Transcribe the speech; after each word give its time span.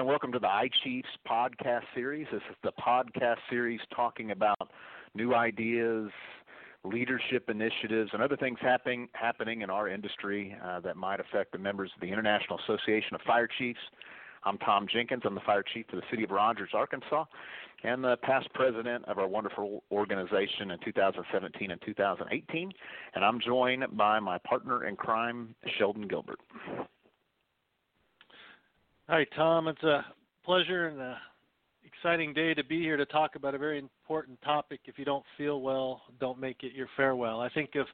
and 0.00 0.08
welcome 0.08 0.32
to 0.32 0.38
the 0.38 0.46
iChiefs 0.46 1.02
podcast 1.28 1.82
series. 1.94 2.26
This 2.32 2.40
is 2.48 2.56
the 2.62 2.72
podcast 2.80 3.36
series 3.50 3.80
talking 3.94 4.30
about 4.30 4.70
new 5.14 5.34
ideas, 5.34 6.10
leadership 6.84 7.50
initiatives, 7.50 8.08
and 8.14 8.22
other 8.22 8.38
things 8.38 8.56
happening 8.62 9.08
happening 9.12 9.60
in 9.60 9.68
our 9.68 9.90
industry 9.90 10.56
uh, 10.64 10.80
that 10.80 10.96
might 10.96 11.20
affect 11.20 11.52
the 11.52 11.58
members 11.58 11.90
of 11.94 12.00
the 12.00 12.06
International 12.06 12.58
Association 12.64 13.14
of 13.14 13.20
Fire 13.26 13.46
Chiefs. 13.58 13.78
I'm 14.44 14.56
Tom 14.56 14.86
Jenkins. 14.90 15.20
I'm 15.26 15.34
the 15.34 15.42
fire 15.42 15.62
chief 15.62 15.84
for 15.90 15.96
the 15.96 16.02
city 16.10 16.24
of 16.24 16.30
Rogers, 16.30 16.70
Arkansas, 16.72 17.26
and 17.84 18.02
the 18.02 18.16
past 18.22 18.48
president 18.54 19.04
of 19.04 19.18
our 19.18 19.28
wonderful 19.28 19.82
organization 19.92 20.70
in 20.70 20.78
2017 20.82 21.72
and 21.72 21.82
2018. 21.84 22.72
And 23.14 23.22
I'm 23.22 23.38
joined 23.38 23.84
by 23.98 24.18
my 24.18 24.38
partner 24.38 24.86
in 24.86 24.96
crime, 24.96 25.54
Sheldon 25.78 26.08
Gilbert. 26.08 26.40
Hi, 29.10 29.26
Tom. 29.34 29.66
It's 29.66 29.82
a 29.82 30.04
pleasure 30.44 30.86
and 30.86 31.00
a 31.00 31.18
exciting 31.84 32.32
day 32.32 32.54
to 32.54 32.62
be 32.62 32.80
here 32.80 32.96
to 32.96 33.04
talk 33.06 33.34
about 33.34 33.56
a 33.56 33.58
very 33.58 33.76
important 33.76 34.40
topic. 34.42 34.82
If 34.84 35.00
you 35.00 35.04
don't 35.04 35.24
feel 35.36 35.62
well, 35.62 36.02
don't 36.20 36.38
make 36.38 36.62
it 36.62 36.74
your 36.74 36.86
farewell. 36.96 37.40
I 37.40 37.48
think 37.48 37.70
if 37.74 37.88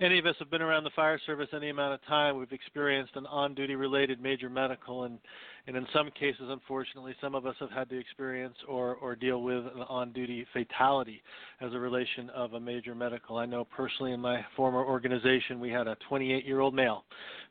any 0.00 0.18
of 0.18 0.26
us 0.26 0.34
have 0.38 0.50
been 0.50 0.62
around 0.62 0.84
the 0.84 0.90
fire 0.90 1.20
service 1.26 1.48
any 1.54 1.70
amount 1.70 1.94
of 1.94 2.04
time, 2.06 2.36
we've 2.36 2.52
experienced 2.52 3.14
an 3.16 3.26
on 3.26 3.54
duty 3.54 3.74
related 3.74 4.20
major 4.20 4.50
medical 4.50 5.04
and 5.04 5.18
and 5.66 5.76
in 5.76 5.86
some 5.94 6.10
cases 6.10 6.42
unfortunately 6.48 7.14
some 7.20 7.34
of 7.34 7.46
us 7.46 7.54
have 7.58 7.70
had 7.70 7.88
to 7.88 7.98
experience 7.98 8.56
or 8.68 8.96
or 8.96 9.14
deal 9.16 9.42
with 9.42 9.64
an 9.64 9.82
on 9.88 10.12
duty 10.12 10.46
fatality 10.52 11.22
as 11.60 11.72
a 11.72 11.78
relation 11.78 12.28
of 12.30 12.54
a 12.54 12.60
major 12.60 12.94
medical. 12.94 13.36
I 13.38 13.46
know 13.46 13.64
personally 13.64 14.12
in 14.12 14.20
my 14.20 14.44
former 14.56 14.84
organization 14.84 15.60
we 15.60 15.70
had 15.70 15.86
a 15.86 15.96
28 16.08 16.44
year 16.44 16.60
old 16.60 16.74
male 16.74 17.04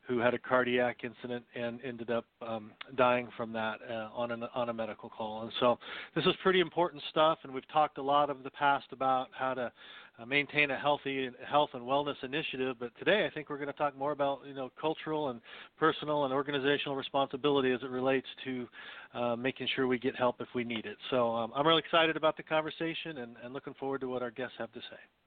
who 0.06 0.18
had 0.18 0.34
a 0.34 0.38
cardiac 0.38 0.98
incident 1.02 1.44
and 1.54 1.80
ended 1.82 2.10
up 2.10 2.26
um, 2.42 2.72
dying 2.94 3.28
from 3.36 3.52
that 3.54 3.78
uh, 3.90 4.10
on 4.14 4.30
an 4.30 4.44
on 4.54 4.68
a 4.68 4.72
medical 4.72 5.08
call. 5.08 5.42
And 5.42 5.52
so 5.60 5.78
this 6.14 6.24
is 6.24 6.34
pretty 6.42 6.60
important 6.60 7.02
stuff 7.10 7.38
and 7.42 7.52
we've 7.52 7.68
talked 7.72 7.98
a 7.98 8.02
lot 8.02 8.30
of 8.30 8.42
the 8.42 8.50
past 8.50 8.86
about 8.92 9.28
how 9.32 9.54
to 9.54 9.72
uh, 10.18 10.24
maintain 10.24 10.70
a 10.70 10.78
healthy 10.78 11.30
health 11.48 11.70
and 11.74 11.82
wellness 11.82 12.14
initiative. 12.22 12.76
But 12.78 12.90
today, 12.98 13.26
I 13.26 13.34
think 13.34 13.50
we're 13.50 13.56
going 13.56 13.68
to 13.68 13.74
talk 13.74 13.96
more 13.96 14.12
about 14.12 14.40
you 14.46 14.54
know 14.54 14.70
cultural 14.80 15.30
and 15.30 15.40
personal 15.78 16.24
and 16.24 16.32
organizational 16.32 16.96
responsibility 16.96 17.72
as 17.72 17.80
it 17.82 17.90
relates 17.90 18.26
to 18.44 18.68
uh, 19.14 19.36
making 19.36 19.68
sure 19.74 19.86
we 19.86 19.98
get 19.98 20.16
help 20.16 20.40
if 20.40 20.48
we 20.54 20.64
need 20.64 20.86
it. 20.86 20.96
So 21.10 21.34
um, 21.34 21.52
I'm 21.54 21.66
really 21.66 21.82
excited 21.84 22.16
about 22.16 22.36
the 22.36 22.42
conversation 22.42 23.18
and, 23.18 23.36
and 23.42 23.52
looking 23.52 23.74
forward 23.74 24.00
to 24.02 24.08
what 24.08 24.22
our 24.22 24.30
guests 24.30 24.54
have 24.58 24.72
to 24.72 24.80
say. 24.80 25.23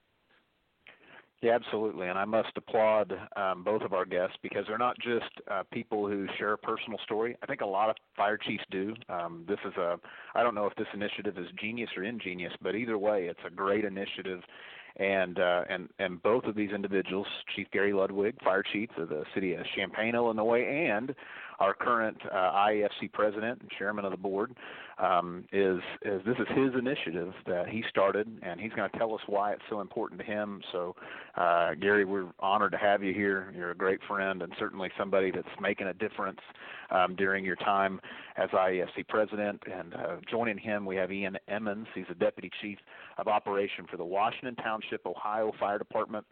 Yeah, 1.41 1.53
absolutely. 1.53 2.07
And 2.07 2.17
I 2.17 2.25
must 2.25 2.49
applaud 2.55 3.13
um, 3.35 3.63
both 3.63 3.83
of 3.83 3.93
our 3.93 4.05
guests 4.05 4.35
because 4.41 4.65
they're 4.67 4.79
not 4.79 4.97
just 4.97 5.29
uh, 5.51 5.63
people 5.71 6.07
who 6.07 6.25
share 6.39 6.53
a 6.53 6.57
personal 6.57 6.97
story. 7.03 7.37
I 7.43 7.45
think 7.45 7.61
a 7.61 7.65
lot 7.65 7.91
of 7.91 7.95
fire 8.15 8.37
chiefs 8.37 8.63
do. 8.71 8.95
Um, 9.07 9.45
this 9.47 9.59
is 9.63 9.73
a, 9.77 9.99
I 10.33 10.41
don't 10.41 10.55
know 10.55 10.65
if 10.65 10.75
this 10.75 10.87
initiative 10.95 11.37
is 11.37 11.45
genius 11.61 11.91
or 11.95 12.03
ingenious, 12.03 12.53
but 12.61 12.73
either 12.73 12.97
way, 12.97 13.25
it's 13.25 13.39
a 13.45 13.51
great 13.51 13.85
initiative 13.85 14.41
and 14.99 15.39
uh, 15.39 15.61
and 15.69 15.89
and 15.99 16.21
both 16.23 16.45
of 16.45 16.55
these 16.55 16.71
individuals, 16.71 17.27
Chief 17.55 17.67
Gary 17.71 17.93
Ludwig, 17.93 18.35
Fire 18.43 18.63
Chief 18.63 18.89
of 18.97 19.09
the 19.09 19.23
city 19.33 19.53
of 19.53 19.63
Champaign, 19.75 20.15
Illinois, 20.15 20.61
and 20.61 21.13
our 21.59 21.73
current 21.73 22.17
uh, 22.25 22.51
president 23.13 23.61
and 23.61 23.69
chairman 23.77 24.05
of 24.05 24.11
the 24.11 24.17
board, 24.17 24.55
um, 24.99 25.45
is 25.51 25.79
is 26.03 26.21
this 26.25 26.35
is 26.39 26.47
his 26.55 26.73
initiative 26.77 27.33
that 27.45 27.67
he 27.67 27.83
started, 27.89 28.27
and 28.41 28.59
he's 28.59 28.71
going 28.73 28.89
to 28.89 28.97
tell 28.97 29.13
us 29.13 29.21
why 29.27 29.53
it's 29.53 29.61
so 29.69 29.81
important 29.81 30.19
to 30.19 30.25
him. 30.25 30.61
So, 30.71 30.95
uh, 31.35 31.75
Gary, 31.75 32.05
we're 32.05 32.27
honored 32.39 32.71
to 32.71 32.77
have 32.77 33.03
you 33.03 33.13
here. 33.13 33.53
You're 33.55 33.71
a 33.71 33.75
great 33.75 33.99
friend, 34.07 34.41
and 34.41 34.53
certainly 34.57 34.89
somebody 34.97 35.31
that's 35.31 35.47
making 35.61 35.87
a 35.87 35.93
difference 35.93 36.39
um, 36.89 37.15
during 37.15 37.45
your 37.45 37.55
time 37.57 37.99
as 38.37 38.49
IAFC 38.49 39.07
president. 39.07 39.61
And 39.71 39.93
uh, 39.93 40.15
joining 40.29 40.57
him, 40.57 40.85
we 40.85 40.95
have 40.95 41.11
Ian 41.11 41.37
Emmons. 41.47 41.87
He's 41.93 42.05
the 42.09 42.15
deputy 42.15 42.51
chief 42.61 42.77
of 43.17 43.27
operation 43.27 43.85
for 43.89 43.97
the 43.97 44.05
Washington 44.05 44.55
Township, 44.55 45.05
Ohio 45.05 45.51
Fire 45.59 45.77
Department. 45.77 46.25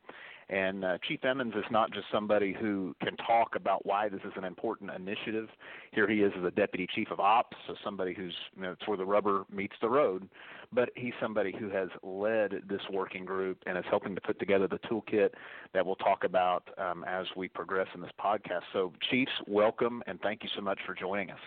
And 0.50 0.86
uh, 0.86 0.98
Chief 1.08 1.26
Emmons 1.26 1.54
is 1.56 1.64
not 1.72 1.92
just 1.92 2.06
somebody 2.12 2.54
who 2.54 2.96
can 3.02 3.18
talk 3.18 3.56
about 3.56 3.84
why 3.86 4.10
this 4.10 4.22
is 4.24 4.34
an 4.36 4.44
important 4.44 4.92
initiative. 4.92 5.50
Here 5.92 6.08
he 6.08 6.22
is 6.22 6.32
as 6.38 6.44
a 6.44 6.52
deputy 6.52 6.88
chief 6.94 7.10
of 7.10 7.20
ops, 7.20 7.58
so 7.66 7.74
somebody 7.84 8.14
who's 8.14 8.36
you 8.56 8.62
know, 8.62 8.74
it's 8.74 8.88
where 8.88 8.98
the 8.98 9.06
rubber 9.06 9.46
meets 9.52 9.76
the 9.82 9.90
road. 9.90 10.30
But 10.72 10.90
he's 10.96 11.14
somebody 11.20 11.54
who 11.58 11.70
has 11.70 11.90
led 12.04 12.62
this 12.70 12.82
working 12.92 13.26
group 13.26 13.58
and 13.66 13.78
is 13.78 13.86
helping 13.90 14.14
to 14.14 14.22
put 14.22 14.38
together 14.40 14.68
the 14.68 14.80
toolkit 14.80 15.30
that 15.74 15.84
we'll 15.84 15.96
talk 15.96 16.24
about 16.24 16.70
um, 16.78 17.04
as 17.08 17.26
we 17.36 17.48
progress 17.48 17.88
in 17.96 18.02
this 18.02 18.12
podcast. 18.24 18.64
So, 18.72 18.94
Chiefs, 19.10 19.32
welcome 19.48 20.04
and 20.06 20.20
thank 20.22 20.44
you 20.44 20.50
so 20.56 20.62
much 20.62 20.80
for 20.86 20.94
joining 20.94 21.32
us. 21.32 21.40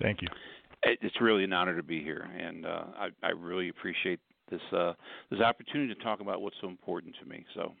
Thank 0.00 0.22
you. 0.22 0.28
It's 0.82 1.20
really 1.20 1.44
an 1.44 1.52
honor 1.52 1.76
to 1.76 1.82
be 1.82 2.02
here, 2.02 2.28
and 2.38 2.64
uh, 2.64 2.84
I, 2.96 3.08
I 3.22 3.30
really 3.30 3.68
appreciate 3.68 4.20
this 4.50 4.60
uh, 4.72 4.94
this 5.30 5.40
opportunity 5.40 5.94
to 5.94 6.00
talk 6.02 6.20
about 6.20 6.42
what's 6.42 6.56
so 6.60 6.68
important 6.68 7.14
to 7.22 7.28
me. 7.28 7.44
So. 7.54 7.72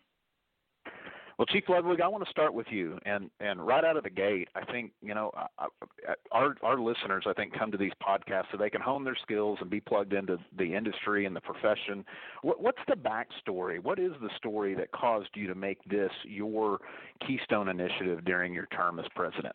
Well, 1.38 1.46
Chief 1.46 1.62
Ludwig, 1.68 2.00
I 2.00 2.08
want 2.08 2.24
to 2.24 2.30
start 2.32 2.52
with 2.52 2.66
you, 2.68 2.98
and 3.06 3.30
and 3.38 3.64
right 3.64 3.84
out 3.84 3.96
of 3.96 4.02
the 4.02 4.10
gate, 4.10 4.48
I 4.56 4.64
think 4.72 4.90
you 5.00 5.14
know 5.14 5.30
our 6.32 6.56
our 6.64 6.80
listeners, 6.80 7.26
I 7.28 7.32
think, 7.32 7.56
come 7.56 7.70
to 7.70 7.78
these 7.78 7.92
podcasts 8.02 8.46
so 8.50 8.58
they 8.58 8.70
can 8.70 8.80
hone 8.80 9.04
their 9.04 9.16
skills 9.22 9.56
and 9.60 9.70
be 9.70 9.78
plugged 9.78 10.14
into 10.14 10.38
the 10.56 10.74
industry 10.74 11.26
and 11.26 11.36
the 11.36 11.40
profession. 11.40 12.04
What, 12.42 12.60
what's 12.60 12.80
the 12.88 12.96
backstory? 12.96 13.80
What 13.80 14.00
is 14.00 14.10
the 14.20 14.30
story 14.36 14.74
that 14.74 14.90
caused 14.90 15.28
you 15.34 15.46
to 15.46 15.54
make 15.54 15.78
this 15.84 16.10
your 16.24 16.80
keystone 17.24 17.68
initiative 17.68 18.24
during 18.24 18.52
your 18.52 18.66
term 18.66 18.98
as 18.98 19.06
president? 19.14 19.54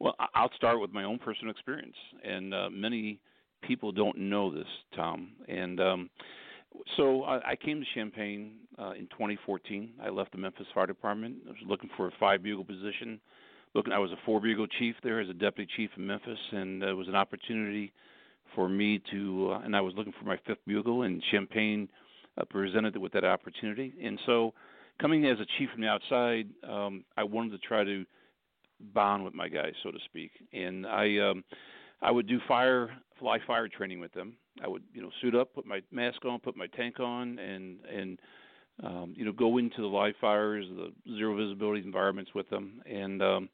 Well, 0.00 0.14
I'll 0.34 0.52
start 0.56 0.80
with 0.80 0.92
my 0.92 1.04
own 1.04 1.18
personal 1.18 1.50
experience, 1.50 1.96
and 2.24 2.54
uh, 2.54 2.70
many 2.70 3.20
people 3.62 3.92
don't 3.92 4.16
know 4.16 4.52
this, 4.54 4.66
Tom. 4.94 5.32
And 5.48 5.80
um, 5.80 6.10
so 6.96 7.24
I, 7.24 7.50
I 7.50 7.56
came 7.56 7.80
to 7.80 7.86
Champaign 7.94 8.52
uh, 8.78 8.92
in 8.92 9.06
2014. 9.06 9.92
I 10.02 10.08
left 10.08 10.32
the 10.32 10.38
Memphis 10.38 10.66
Fire 10.74 10.86
Department. 10.86 11.36
I 11.46 11.50
was 11.50 11.58
looking 11.66 11.90
for 11.96 12.08
a 12.08 12.12
five 12.18 12.42
bugle 12.42 12.64
position. 12.64 13.20
Looking, 13.74 13.92
I 13.92 13.98
was 13.98 14.12
a 14.12 14.18
four 14.24 14.40
bugle 14.40 14.66
chief 14.78 14.94
there 15.02 15.20
as 15.20 15.28
a 15.28 15.34
deputy 15.34 15.70
chief 15.76 15.90
in 15.96 16.06
Memphis, 16.06 16.38
and 16.52 16.82
it 16.82 16.94
was 16.94 17.08
an 17.08 17.16
opportunity 17.16 17.92
for 18.54 18.68
me 18.68 19.00
to. 19.10 19.52
Uh, 19.52 19.60
and 19.60 19.76
I 19.76 19.80
was 19.80 19.94
looking 19.96 20.14
for 20.18 20.24
my 20.24 20.38
fifth 20.46 20.64
bugle, 20.66 21.02
and 21.02 21.22
Champaign 21.30 21.88
uh, 22.38 22.44
presented 22.44 22.96
it 22.96 22.98
with 22.98 23.12
that 23.12 23.24
opportunity. 23.24 23.92
And 24.02 24.18
so, 24.26 24.54
coming 25.00 25.26
as 25.26 25.38
a 25.38 25.46
chief 25.58 25.68
from 25.72 25.82
the 25.82 25.88
outside, 25.88 26.48
um, 26.68 27.04
I 27.16 27.24
wanted 27.24 27.52
to 27.52 27.58
try 27.58 27.84
to 27.84 28.04
bond 28.94 29.24
with 29.24 29.34
my 29.34 29.48
guys, 29.48 29.72
so 29.82 29.90
to 29.90 29.98
speak. 30.06 30.30
And 30.52 30.86
I, 30.86 31.18
um, 31.18 31.44
I 32.00 32.10
would 32.10 32.28
do 32.28 32.38
fire 32.46 32.90
fly 33.18 33.38
fire 33.46 33.68
training 33.68 34.00
with 34.00 34.12
them. 34.12 34.34
I 34.62 34.68
would, 34.68 34.82
you 34.92 35.02
know, 35.02 35.10
suit 35.20 35.34
up, 35.34 35.54
put 35.54 35.66
my 35.66 35.80
mask 35.90 36.24
on, 36.24 36.40
put 36.40 36.56
my 36.56 36.66
tank 36.68 37.00
on, 37.00 37.38
and 37.38 37.78
and 37.86 38.18
um, 38.82 39.12
you 39.16 39.24
know, 39.24 39.32
go 39.32 39.58
into 39.58 39.80
the 39.80 39.88
live 39.88 40.14
fires, 40.20 40.64
the 40.76 40.92
zero 41.16 41.36
visibility 41.36 41.82
environments 41.84 42.32
with 42.34 42.48
them. 42.48 42.80
And 42.86 43.22
um, 43.22 43.48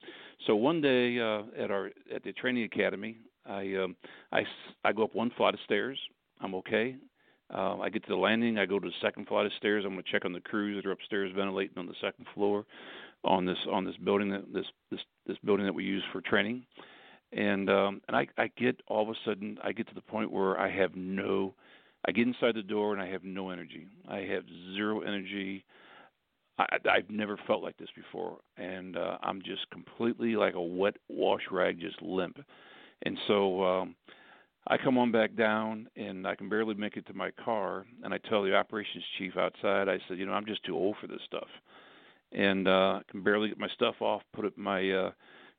so 0.46 0.54
one 0.54 0.80
day 0.80 1.18
uh, 1.18 1.42
at 1.58 1.70
our 1.70 1.90
at 2.14 2.22
the 2.24 2.32
training 2.32 2.64
academy, 2.64 3.18
I 3.46 3.74
um, 3.76 3.96
I 4.32 4.42
I 4.84 4.92
go 4.92 5.04
up 5.04 5.14
one 5.14 5.30
flight 5.36 5.54
of 5.54 5.60
stairs. 5.64 5.98
I'm 6.40 6.54
okay. 6.56 6.96
Uh, 7.54 7.78
I 7.78 7.90
get 7.90 8.02
to 8.04 8.08
the 8.08 8.16
landing. 8.16 8.58
I 8.58 8.66
go 8.66 8.78
to 8.78 8.88
the 8.88 8.94
second 9.00 9.28
flight 9.28 9.46
of 9.46 9.52
stairs. 9.58 9.84
I'm 9.86 9.96
to 9.96 10.02
check 10.02 10.24
on 10.24 10.32
the 10.32 10.40
crews 10.40 10.82
that 10.82 10.88
are 10.88 10.92
upstairs 10.92 11.30
ventilating 11.34 11.78
on 11.78 11.86
the 11.86 11.94
second 12.00 12.26
floor, 12.34 12.66
on 13.24 13.46
this 13.46 13.58
on 13.70 13.84
this 13.84 13.96
building 13.96 14.30
that 14.30 14.52
this 14.52 14.66
this 14.90 15.00
this 15.26 15.38
building 15.44 15.64
that 15.64 15.74
we 15.74 15.84
use 15.84 16.02
for 16.12 16.20
training 16.20 16.64
and 17.34 17.68
um 17.68 18.00
and 18.08 18.16
I 18.16 18.26
I 18.38 18.48
get 18.56 18.80
all 18.86 19.02
of 19.02 19.08
a 19.08 19.18
sudden 19.24 19.58
I 19.62 19.72
get 19.72 19.88
to 19.88 19.94
the 19.94 20.00
point 20.00 20.30
where 20.30 20.58
I 20.58 20.70
have 20.70 20.94
no 20.94 21.54
I 22.06 22.12
get 22.12 22.26
inside 22.26 22.54
the 22.54 22.62
door 22.62 22.92
and 22.92 23.02
I 23.02 23.08
have 23.08 23.24
no 23.24 23.50
energy. 23.50 23.86
I 24.08 24.18
have 24.18 24.44
zero 24.74 25.00
energy. 25.00 25.64
I 26.58 26.66
I've 26.90 27.10
never 27.10 27.38
felt 27.46 27.62
like 27.62 27.76
this 27.76 27.88
before 27.96 28.38
and 28.56 28.96
uh 28.96 29.18
I'm 29.22 29.42
just 29.42 29.68
completely 29.70 30.36
like 30.36 30.54
a 30.54 30.62
wet 30.62 30.96
wash 31.08 31.42
rag 31.50 31.80
just 31.80 32.00
limp. 32.00 32.38
And 33.02 33.18
so 33.26 33.64
um 33.64 33.96
I 34.66 34.78
come 34.78 34.96
on 34.96 35.12
back 35.12 35.34
down 35.34 35.88
and 35.96 36.26
I 36.26 36.36
can 36.36 36.48
barely 36.48 36.74
make 36.74 36.96
it 36.96 37.06
to 37.08 37.14
my 37.14 37.30
car 37.44 37.84
and 38.02 38.14
I 38.14 38.18
tell 38.18 38.42
the 38.44 38.54
operations 38.54 39.04
chief 39.18 39.36
outside 39.36 39.88
I 39.88 39.98
said, 40.08 40.18
"You 40.18 40.26
know, 40.26 40.32
I'm 40.32 40.46
just 40.46 40.64
too 40.64 40.76
old 40.76 40.96
for 41.00 41.08
this 41.08 41.20
stuff." 41.26 41.48
And 42.32 42.68
uh 42.68 43.00
I 43.00 43.02
can 43.10 43.22
barely 43.24 43.48
get 43.48 43.58
my 43.58 43.68
stuff 43.68 43.96
off, 44.00 44.22
put 44.32 44.44
it 44.44 44.54
in 44.56 44.62
my 44.62 44.90
uh 44.90 45.10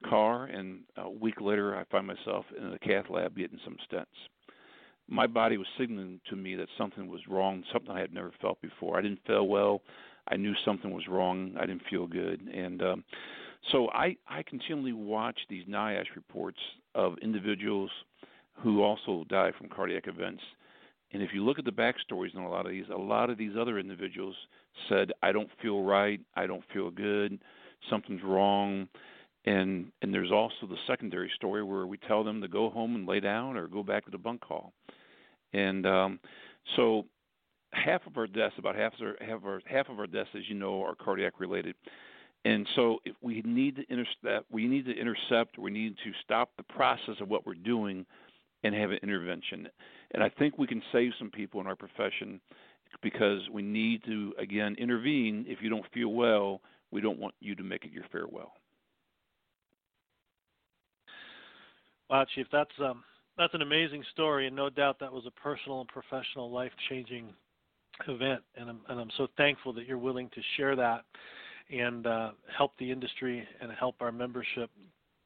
car, 0.09 0.45
and 0.45 0.81
a 0.97 1.09
week 1.09 1.41
later, 1.41 1.75
I 1.75 1.83
find 1.85 2.07
myself 2.07 2.45
in 2.57 2.73
a 2.73 2.79
cath 2.79 3.05
lab 3.09 3.35
getting 3.35 3.59
some 3.63 3.77
stents. 3.91 4.05
My 5.07 5.27
body 5.27 5.57
was 5.57 5.67
signaling 5.77 6.19
to 6.29 6.35
me 6.35 6.55
that 6.55 6.67
something 6.77 7.07
was 7.07 7.21
wrong, 7.29 7.63
something 7.71 7.91
I 7.91 7.99
had 7.99 8.13
never 8.13 8.31
felt 8.41 8.59
before. 8.61 8.97
I 8.97 9.01
didn't 9.01 9.19
feel 9.27 9.47
well. 9.47 9.81
I 10.27 10.37
knew 10.37 10.53
something 10.65 10.91
was 10.91 11.07
wrong. 11.07 11.53
I 11.59 11.67
didn't 11.67 11.83
feel 11.89 12.07
good, 12.07 12.41
and 12.41 12.81
um, 12.81 13.03
so 13.71 13.89
I 13.89 14.15
I 14.27 14.43
continually 14.43 14.93
watch 14.93 15.37
these 15.49 15.65
NIOSH 15.65 16.15
reports 16.15 16.57
of 16.95 17.17
individuals 17.21 17.91
who 18.63 18.81
also 18.81 19.25
die 19.29 19.51
from 19.57 19.69
cardiac 19.69 20.07
events. 20.07 20.41
And 21.11 21.21
if 21.21 21.29
you 21.33 21.43
look 21.45 21.59
at 21.59 21.65
the 21.65 21.71
backstories 21.71 22.35
on 22.35 22.43
a 22.43 22.49
lot 22.49 22.65
of 22.65 22.71
these, 22.71 22.85
a 22.91 22.97
lot 22.97 23.29
of 23.29 23.37
these 23.37 23.53
other 23.59 23.77
individuals 23.77 24.35
said, 24.89 25.11
"I 25.21 25.31
don't 25.31 25.49
feel 25.61 25.83
right. 25.83 26.19
I 26.35 26.47
don't 26.47 26.63
feel 26.73 26.89
good. 26.89 27.39
Something's 27.89 28.23
wrong." 28.23 28.87
And 29.45 29.92
and 30.01 30.13
there's 30.13 30.31
also 30.31 30.68
the 30.68 30.77
secondary 30.88 31.31
story 31.36 31.63
where 31.63 31.86
we 31.86 31.97
tell 31.97 32.24
them 32.24 32.42
to 32.42 32.47
go 32.47 32.69
home 32.69 32.95
and 32.95 33.07
lay 33.07 33.19
down 33.19 33.56
or 33.56 33.68
go 33.68 33.83
back 33.83 34.06
to 34.06 34.12
the 34.12 34.18
bunk 34.18 34.44
hall. 34.44 34.74
And 35.53 35.86
um 35.86 36.19
so 36.75 37.06
half 37.74 38.06
of 38.07 38.18
our 38.18 38.27
deaths 38.27 38.56
about 38.57 38.75
half 38.75 38.94
of 39.00 39.01
our 39.01 39.15
half 39.21 39.38
of 39.38 39.45
our, 39.45 39.62
half 39.65 39.89
of 39.89 40.00
our 40.00 40.07
deaths 40.07 40.30
as 40.36 40.44
you 40.50 40.56
know 40.56 40.83
are 40.83 40.95
cardiac 40.95 41.39
related. 41.39 41.75
And 42.44 42.68
so 42.75 43.00
if 43.06 43.15
we 43.21 43.42
need 43.45 43.75
to 43.75 43.83
intercept 43.89 44.51
we 44.51 44.68
need 44.68 44.86
to 44.86 44.94
intercept 44.94 45.59
we 45.59 45.71
need 45.71 45.95
to 46.03 46.12
stop 46.24 46.50
the 46.57 46.63
process 46.63 47.15
of 47.21 47.30
what 47.30 47.45
we're 47.45 47.53
doing 47.53 48.06
and 48.63 48.74
have 48.74 48.89
an 48.89 49.00
intervention. 49.03 49.68
And 50.12 50.24
i 50.24 50.30
think 50.30 50.57
we 50.57 50.68
can 50.68 50.81
save 50.91 51.12
some 51.19 51.30
people 51.30 51.62
in 51.62 51.68
our 51.68 51.75
profession 51.75 52.41
because 53.03 53.41
we 53.51 53.62
need 53.62 54.03
to 54.06 54.33
again 54.39 54.75
intervene. 54.80 55.45
If 55.48 55.59
you 55.62 55.69
don't 55.69 55.86
feel 55.94 56.09
well 56.09 56.62
we 56.89 57.01
don't 57.01 57.19
want 57.19 57.36
you 57.41 57.53
to 57.56 57.63
make 57.63 57.83
it 57.86 57.91
your 57.91 58.06
farewell 58.12 58.53
Wow, 62.09 62.25
Chief, 62.35 62.45
that's 62.51 62.71
um, 62.79 63.03
that's 63.37 63.53
an 63.53 63.61
amazing 63.61 64.03
story, 64.11 64.47
and 64.47 64.55
no 64.55 64.69
doubt 64.69 64.99
that 64.99 65.11
was 65.11 65.25
a 65.25 65.31
personal 65.31 65.81
and 65.81 65.89
professional, 65.89 66.51
life-changing 66.51 67.33
event. 68.07 68.41
And 68.55 68.69
I'm 68.69 68.81
and 68.89 68.99
I'm 68.99 69.09
so 69.17 69.27
thankful 69.37 69.73
that 69.73 69.87
you're 69.87 69.97
willing 69.97 70.29
to 70.29 70.41
share 70.57 70.75
that 70.75 71.03
and 71.71 72.05
uh, 72.05 72.31
help 72.55 72.71
the 72.77 72.91
industry 72.91 73.45
and 73.59 73.71
help 73.71 73.95
our 73.99 74.11
membership, 74.11 74.69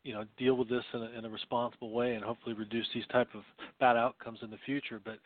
you 0.03 0.13
know, 0.13 0.23
deal 0.37 0.55
with 0.55 0.69
this 0.69 0.83
in 0.93 1.01
a, 1.01 1.09
in 1.17 1.25
a 1.25 1.29
responsible 1.29 1.91
way, 1.91 2.15
and 2.15 2.23
hopefully 2.23 2.55
reduce 2.55 2.87
these 2.93 3.05
type 3.11 3.27
of 3.33 3.41
bad 3.81 3.97
outcomes 3.97 4.39
in 4.41 4.49
the 4.49 4.57
future. 4.65 5.01
But 5.03 5.19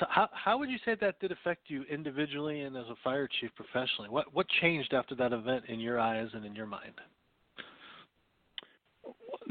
so, 0.00 0.06
how 0.10 0.28
how 0.32 0.58
would 0.58 0.70
you 0.70 0.78
say 0.84 0.96
that 1.00 1.20
did 1.20 1.30
affect 1.30 1.70
you 1.70 1.84
individually 1.84 2.62
and 2.62 2.76
as 2.76 2.86
a 2.90 2.96
fire 3.04 3.28
chief 3.40 3.50
professionally? 3.54 4.10
What 4.10 4.34
what 4.34 4.46
changed 4.60 4.92
after 4.92 5.14
that 5.14 5.32
event 5.32 5.64
in 5.68 5.78
your 5.78 6.00
eyes 6.00 6.28
and 6.34 6.44
in 6.44 6.56
your 6.56 6.66
mind? 6.66 6.94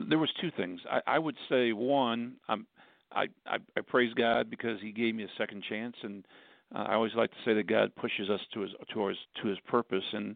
There 0.10 0.20
was 0.20 0.30
two 0.42 0.52
things. 0.58 0.82
I, 0.90 1.02
I 1.08 1.20
would 1.20 1.36
say 1.50 1.74
one, 1.74 2.36
I'm, 2.48 2.66
I, 3.12 3.28
I 3.46 3.58
I 3.78 3.82
praise 3.82 4.14
God 4.14 4.50
because 4.50 4.80
He 4.82 4.92
gave 4.92 5.16
me 5.16 5.24
a 5.24 5.30
second 5.38 5.64
chance, 5.68 5.96
and 6.04 6.26
uh, 6.76 6.80
I 6.80 6.94
always 6.96 7.14
like 7.16 7.32
to 7.32 7.38
say 7.46 7.54
that 7.54 7.68
God 7.68 7.96
pushes 7.96 8.30
us 8.30 8.42
to 8.54 8.62
His 8.62 8.72
to 8.94 9.08
His 9.08 9.18
to 9.42 9.48
His 9.48 9.60
purpose, 9.68 10.04
and 10.14 10.36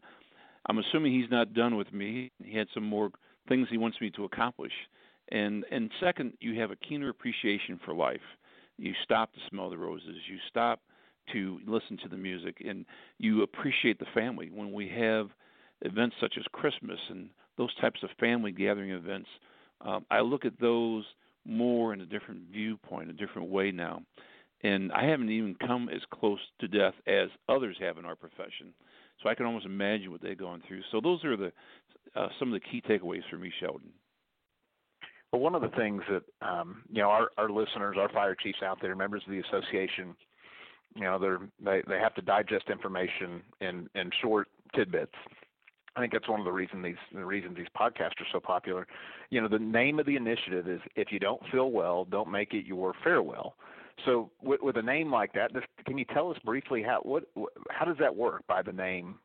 I'm 0.68 0.78
assuming 0.78 1.14
He's 1.14 1.32
not 1.32 1.54
done 1.54 1.76
with 1.76 1.92
me. 1.94 2.32
He 2.44 2.58
had 2.58 2.68
some 2.74 2.84
more 2.84 3.10
things 3.48 3.68
He 3.70 3.78
wants 3.78 4.00
me 4.02 4.10
to 4.12 4.26
accomplish, 4.26 4.74
and 5.32 5.66
and 5.72 5.92
second, 6.00 6.34
you 6.40 6.60
have 6.60 6.72
a 6.72 6.76
keener 6.76 7.10
appreciation 7.10 7.80
for 7.84 7.94
life. 7.94 8.22
You 8.78 8.94
stop 9.04 9.34
to 9.34 9.40
smell 9.50 9.70
the 9.70 9.78
roses. 9.78 10.16
You 10.30 10.38
stop 10.48 10.80
to 11.34 11.60
listen 11.68 11.98
to 12.04 12.10
the 12.10 12.18
music, 12.18 12.64
and 12.66 12.86
you 13.18 13.44
appreciate 13.44 14.00
the 14.00 14.06
family 14.14 14.50
when 14.54 14.72
we 14.72 14.88
have 14.90 15.30
events 15.82 16.16
such 16.20 16.36
as 16.38 16.44
Christmas 16.52 17.00
and 17.10 17.30
those 17.58 17.74
types 17.76 18.02
of 18.04 18.10
family 18.20 18.52
gathering 18.52 18.92
events, 18.92 19.28
um, 19.81 20.06
I 20.10 20.22
look 20.22 20.46
at 20.46 20.60
those 20.60 21.06
more 21.46 21.94
in 21.94 22.02
a 22.02 22.06
different 22.06 22.42
viewpoint, 22.52 23.10
a 23.10 23.14
different 23.14 23.50
way 23.50 23.72
now. 23.72 24.02
And 24.62 24.92
I 24.92 25.06
haven't 25.06 25.30
even 25.30 25.56
come 25.66 25.90
as 25.90 26.02
close 26.14 26.40
to 26.60 26.68
death 26.68 26.94
as 27.08 27.30
others 27.48 27.78
have 27.80 27.98
in 27.98 28.06
our 28.06 28.16
profession. 28.16 28.74
So 29.24 29.30
I 29.30 29.36
can 29.36 29.46
almost 29.46 29.66
imagine 29.66 30.12
what 30.12 30.22
they've 30.22 30.38
gone 30.38 30.62
through. 30.68 30.81
So 30.92 31.00
those 31.02 31.24
are 31.24 31.38
the 31.38 31.52
uh, 32.16 32.28
some 32.40 32.54
of 32.54 32.60
the 32.60 32.68
key 32.68 32.81
takeaways 32.81 33.22
for 33.30 33.38
me, 33.38 33.52
Sheldon. 33.60 33.92
Well, 35.31 35.42
one 35.42 35.54
of 35.54 35.62
the 35.62 35.70
things 35.70 36.02
that 36.10 36.24
um, 36.46 36.84
you 36.92 37.02
know 37.02 37.10
our, 37.10 37.30
our 37.38 37.50
listeners, 37.50 37.98
our 38.00 38.10
fire 38.10 38.36
chiefs 38.36 38.60
out 38.64 38.80
there, 38.81 38.96
members 38.96 39.22
of 39.28 39.31
the 39.31 39.40
association, 39.40 40.16
you 40.96 41.04
know, 41.04 41.20
they're 41.20 41.40
they 41.64 41.84
they 41.88 42.00
have 42.00 42.16
to 42.16 42.22
digest 42.22 42.66
information 42.70 43.42
in 43.62 43.90
in 43.96 44.10
short 44.22 44.48
tidbits. 44.76 45.14
I 45.96 46.02
think 46.02 46.14
that's 46.14 46.28
one 46.28 46.40
of 46.40 46.46
the 46.46 46.52
reasons 46.52 46.84
these 46.84 46.96
the 47.14 47.26
reasons 47.26 47.58
these 47.58 47.68
podcasts 47.78 48.20
are 48.20 48.28
so 48.32 48.40
popular. 48.40 48.88
You 49.30 49.42
know, 49.42 49.48
the 49.48 49.60
name 49.60 50.00
of 50.00 50.06
the 50.06 50.16
initiative 50.16 50.68
is 50.68 50.80
"If 50.96 51.12
you 51.12 51.20
don't 51.20 51.42
feel 51.52 51.72
well, 51.72 52.06
don't 52.06 52.32
make 52.32 52.54
it 52.54 52.66
your 52.66 52.94
farewell." 53.04 53.56
So, 54.06 54.32
with, 54.42 54.62
with 54.62 54.78
a 54.78 54.82
name 54.82 55.12
like 55.12 55.34
that, 55.34 55.54
this, 55.54 55.64
can 55.86 55.98
you 55.98 56.06
tell 56.06 56.32
us 56.32 56.38
briefly 56.46 56.84
how 56.84 57.00
what 57.04 57.24
how 57.70 57.86
does 57.86 57.98
that 58.00 58.16
work 58.16 58.46
by 58.48 58.62
the 58.62 58.72
name? 58.72 59.16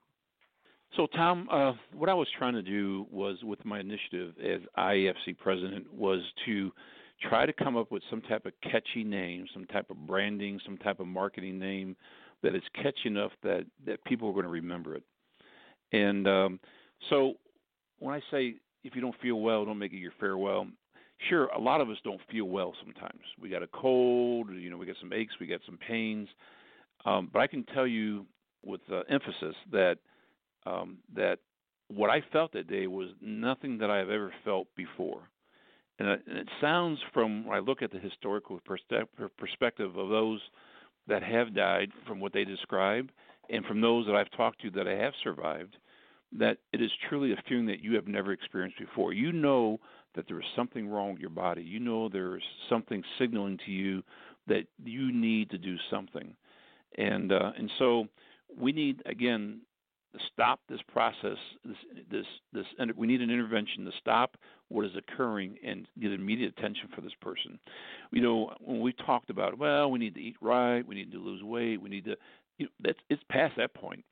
So, 0.96 1.06
Tom, 1.08 1.48
uh, 1.50 1.72
what 1.92 2.08
I 2.08 2.14
was 2.14 2.28
trying 2.38 2.54
to 2.54 2.62
do 2.62 3.06
was 3.10 3.36
with 3.42 3.64
my 3.64 3.80
initiative 3.80 4.34
as 4.38 4.60
IAFC 4.78 5.36
president 5.38 5.92
was 5.92 6.20
to 6.46 6.72
try 7.20 7.46
to 7.46 7.52
come 7.52 7.76
up 7.76 7.90
with 7.90 8.02
some 8.10 8.20
type 8.22 8.46
of 8.46 8.52
catchy 8.62 9.02
name, 9.02 9.46
some 9.52 9.64
type 9.66 9.90
of 9.90 10.06
branding, 10.06 10.60
some 10.64 10.76
type 10.78 11.00
of 11.00 11.06
marketing 11.06 11.58
name 11.58 11.96
that 12.42 12.54
is 12.54 12.62
catchy 12.74 13.06
enough 13.06 13.32
that 13.42 13.64
that 13.86 14.04
people 14.04 14.28
are 14.28 14.32
going 14.32 14.44
to 14.44 14.50
remember 14.50 14.94
it. 14.94 15.02
And 15.94 16.26
um, 16.26 16.60
so 17.10 17.34
when 17.98 18.14
I 18.14 18.20
say 18.30 18.56
if 18.84 18.94
you 18.94 19.00
don't 19.00 19.14
feel 19.20 19.40
well, 19.40 19.64
don't 19.64 19.78
make 19.78 19.92
it 19.92 19.98
your 19.98 20.12
farewell. 20.20 20.66
Sure, 21.28 21.46
a 21.46 21.58
lot 21.58 21.80
of 21.80 21.88
us 21.88 21.96
don't 22.04 22.20
feel 22.30 22.44
well 22.44 22.74
sometimes. 22.84 23.22
We 23.40 23.48
got 23.48 23.62
a 23.62 23.68
cold, 23.68 24.50
you 24.50 24.70
know, 24.70 24.76
we 24.76 24.86
got 24.86 24.96
some 25.00 25.12
aches, 25.12 25.34
we 25.40 25.46
got 25.46 25.60
some 25.64 25.78
pains. 25.78 26.28
Um, 27.06 27.30
but 27.32 27.40
I 27.40 27.46
can 27.46 27.64
tell 27.64 27.86
you 27.86 28.26
with 28.64 28.80
uh, 28.92 29.00
emphasis 29.08 29.54
that 29.72 29.96
um, 30.66 30.98
that 31.14 31.38
what 31.88 32.10
I 32.10 32.22
felt 32.32 32.52
that 32.52 32.68
day 32.68 32.86
was 32.86 33.08
nothing 33.20 33.78
that 33.78 33.90
I 33.90 33.98
have 33.98 34.10
ever 34.10 34.32
felt 34.44 34.66
before. 34.76 35.28
And, 35.98 36.08
uh, 36.08 36.16
and 36.26 36.38
it 36.38 36.48
sounds 36.60 36.98
from 37.12 37.46
when 37.46 37.56
I 37.56 37.60
look 37.60 37.82
at 37.82 37.92
the 37.92 37.98
historical 37.98 38.60
perspective 38.66 39.96
of 39.96 40.08
those 40.08 40.40
that 41.06 41.22
have 41.22 41.54
died, 41.54 41.90
from 42.08 42.20
what 42.20 42.32
they 42.32 42.44
describe, 42.44 43.10
and 43.50 43.64
from 43.66 43.82
those 43.82 44.06
that 44.06 44.16
I've 44.16 44.30
talked 44.36 44.62
to 44.62 44.70
that 44.70 44.88
I 44.88 44.96
have 44.96 45.12
survived, 45.22 45.76
that 46.32 46.58
it 46.72 46.82
is 46.82 46.90
truly 47.08 47.32
a 47.32 47.42
feeling 47.48 47.66
that 47.66 47.82
you 47.82 47.94
have 47.94 48.08
never 48.08 48.32
experienced 48.32 48.78
before. 48.78 49.12
You 49.12 49.32
know 49.32 49.78
that 50.14 50.26
there 50.28 50.40
is 50.40 50.46
something 50.56 50.88
wrong 50.88 51.12
with 51.12 51.20
your 51.20 51.30
body. 51.30 51.62
You 51.62 51.80
know 51.80 52.08
there 52.08 52.36
is 52.36 52.42
something 52.68 53.02
signaling 53.18 53.58
to 53.66 53.70
you 53.70 54.02
that 54.46 54.66
you 54.84 55.12
need 55.12 55.50
to 55.50 55.58
do 55.58 55.76
something, 55.90 56.34
and 56.98 57.32
uh, 57.32 57.52
and 57.56 57.70
so 57.78 58.06
we 58.58 58.72
need 58.72 59.02
again 59.06 59.60
to 60.12 60.20
stop 60.32 60.60
this 60.68 60.80
process. 60.92 61.38
This 62.10 62.26
this 62.52 62.66
and 62.78 62.92
we 62.96 63.06
need 63.06 63.20
an 63.20 63.30
intervention 63.30 63.84
to 63.84 63.92
stop 63.98 64.36
what 64.68 64.84
is 64.84 64.92
occurring 64.96 65.56
and 65.64 65.86
get 66.00 66.12
immediate 66.12 66.54
attention 66.56 66.88
for 66.94 67.00
this 67.00 67.14
person. 67.20 67.58
You 68.10 68.22
know 68.22 68.52
when 68.60 68.80
we 68.80 68.92
talked 68.92 69.30
about 69.30 69.58
well 69.58 69.90
we 69.90 69.98
need 69.98 70.14
to 70.14 70.20
eat 70.20 70.36
right, 70.40 70.86
we 70.86 70.94
need 70.94 71.12
to 71.12 71.18
lose 71.18 71.42
weight, 71.42 71.80
we 71.80 71.90
need 71.90 72.04
to 72.04 72.16
you 72.58 72.66
know, 72.66 72.72
that's 72.80 72.98
it's 73.08 73.22
past 73.28 73.54
that 73.56 73.74
point 73.74 74.04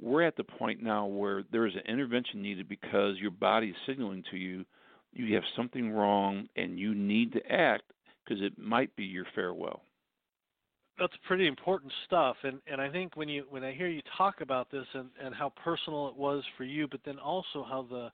we're 0.00 0.22
at 0.22 0.36
the 0.36 0.44
point 0.44 0.82
now 0.82 1.06
where 1.06 1.44
there 1.52 1.66
is 1.66 1.74
an 1.74 1.92
intervention 1.92 2.40
needed 2.42 2.68
because 2.68 3.16
your 3.18 3.30
body 3.30 3.68
is 3.68 3.76
signaling 3.86 4.24
to 4.30 4.36
you 4.36 4.64
you 5.12 5.34
have 5.34 5.44
something 5.56 5.90
wrong 5.90 6.48
and 6.56 6.78
you 6.78 6.94
need 6.94 7.32
to 7.32 7.52
act 7.52 7.84
because 8.24 8.42
it 8.42 8.58
might 8.58 8.94
be 8.96 9.04
your 9.04 9.26
farewell. 9.34 9.82
That's 10.98 11.12
pretty 11.26 11.46
important 11.46 11.90
stuff, 12.04 12.36
and 12.42 12.60
and 12.70 12.78
I 12.78 12.90
think 12.90 13.16
when 13.16 13.26
you 13.26 13.46
when 13.48 13.64
I 13.64 13.72
hear 13.72 13.88
you 13.88 14.02
talk 14.18 14.42
about 14.42 14.70
this 14.70 14.84
and 14.92 15.08
and 15.22 15.34
how 15.34 15.50
personal 15.64 16.08
it 16.08 16.16
was 16.16 16.44
for 16.58 16.64
you, 16.64 16.86
but 16.86 17.00
then 17.06 17.18
also 17.18 17.64
how 17.66 17.86
the 17.88 18.10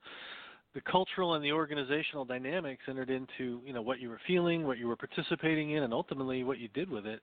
the 0.73 0.79
cultural 0.89 1.33
and 1.33 1.43
the 1.43 1.51
organizational 1.51 2.23
dynamics 2.23 2.83
entered 2.87 3.09
into 3.09 3.59
you 3.65 3.73
know 3.73 3.81
what 3.81 3.99
you 3.99 4.07
were 4.07 4.21
feeling, 4.25 4.65
what 4.65 4.77
you 4.77 4.87
were 4.87 4.95
participating 4.95 5.71
in, 5.71 5.83
and 5.83 5.93
ultimately 5.93 6.45
what 6.45 6.59
you 6.59 6.69
did 6.69 6.89
with 6.89 7.05
it. 7.05 7.19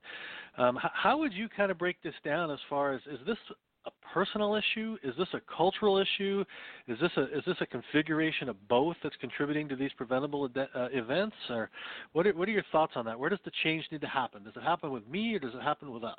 Um, 0.55 0.75
how, 0.75 0.91
how 0.93 1.17
would 1.17 1.33
you 1.33 1.49
kind 1.49 1.71
of 1.71 1.79
break 1.79 1.99
this 2.03 2.13
down 2.23 2.51
as 2.51 2.59
far 2.69 2.93
as 2.93 3.01
is 3.11 3.19
this 3.25 3.37
a 3.85 4.13
personal 4.13 4.55
issue? 4.55 4.97
Is 5.03 5.13
this 5.17 5.27
a 5.33 5.41
cultural 5.55 5.97
issue? 5.97 6.43
Is 6.87 6.97
this 6.99 7.11
a 7.17 7.23
is 7.37 7.43
this 7.45 7.57
a 7.61 7.65
configuration 7.65 8.49
of 8.49 8.67
both 8.67 8.95
that's 9.03 9.15
contributing 9.17 9.67
to 9.69 9.75
these 9.75 9.91
preventable 9.97 10.49
uh, 10.55 10.87
events? 10.91 11.35
Or 11.49 11.69
what 12.13 12.27
are, 12.27 12.33
what 12.33 12.47
are 12.47 12.51
your 12.51 12.63
thoughts 12.71 12.93
on 12.95 13.05
that? 13.05 13.19
Where 13.19 13.29
does 13.29 13.39
the 13.45 13.51
change 13.63 13.85
need 13.91 14.01
to 14.01 14.07
happen? 14.07 14.43
Does 14.43 14.53
it 14.55 14.63
happen 14.63 14.91
with 14.91 15.07
me 15.07 15.35
or 15.35 15.39
does 15.39 15.53
it 15.53 15.61
happen 15.61 15.91
with 15.91 16.03
us? 16.03 16.15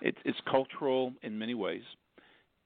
It's 0.00 0.18
it's 0.24 0.38
cultural 0.50 1.12
in 1.22 1.38
many 1.38 1.54
ways, 1.54 1.82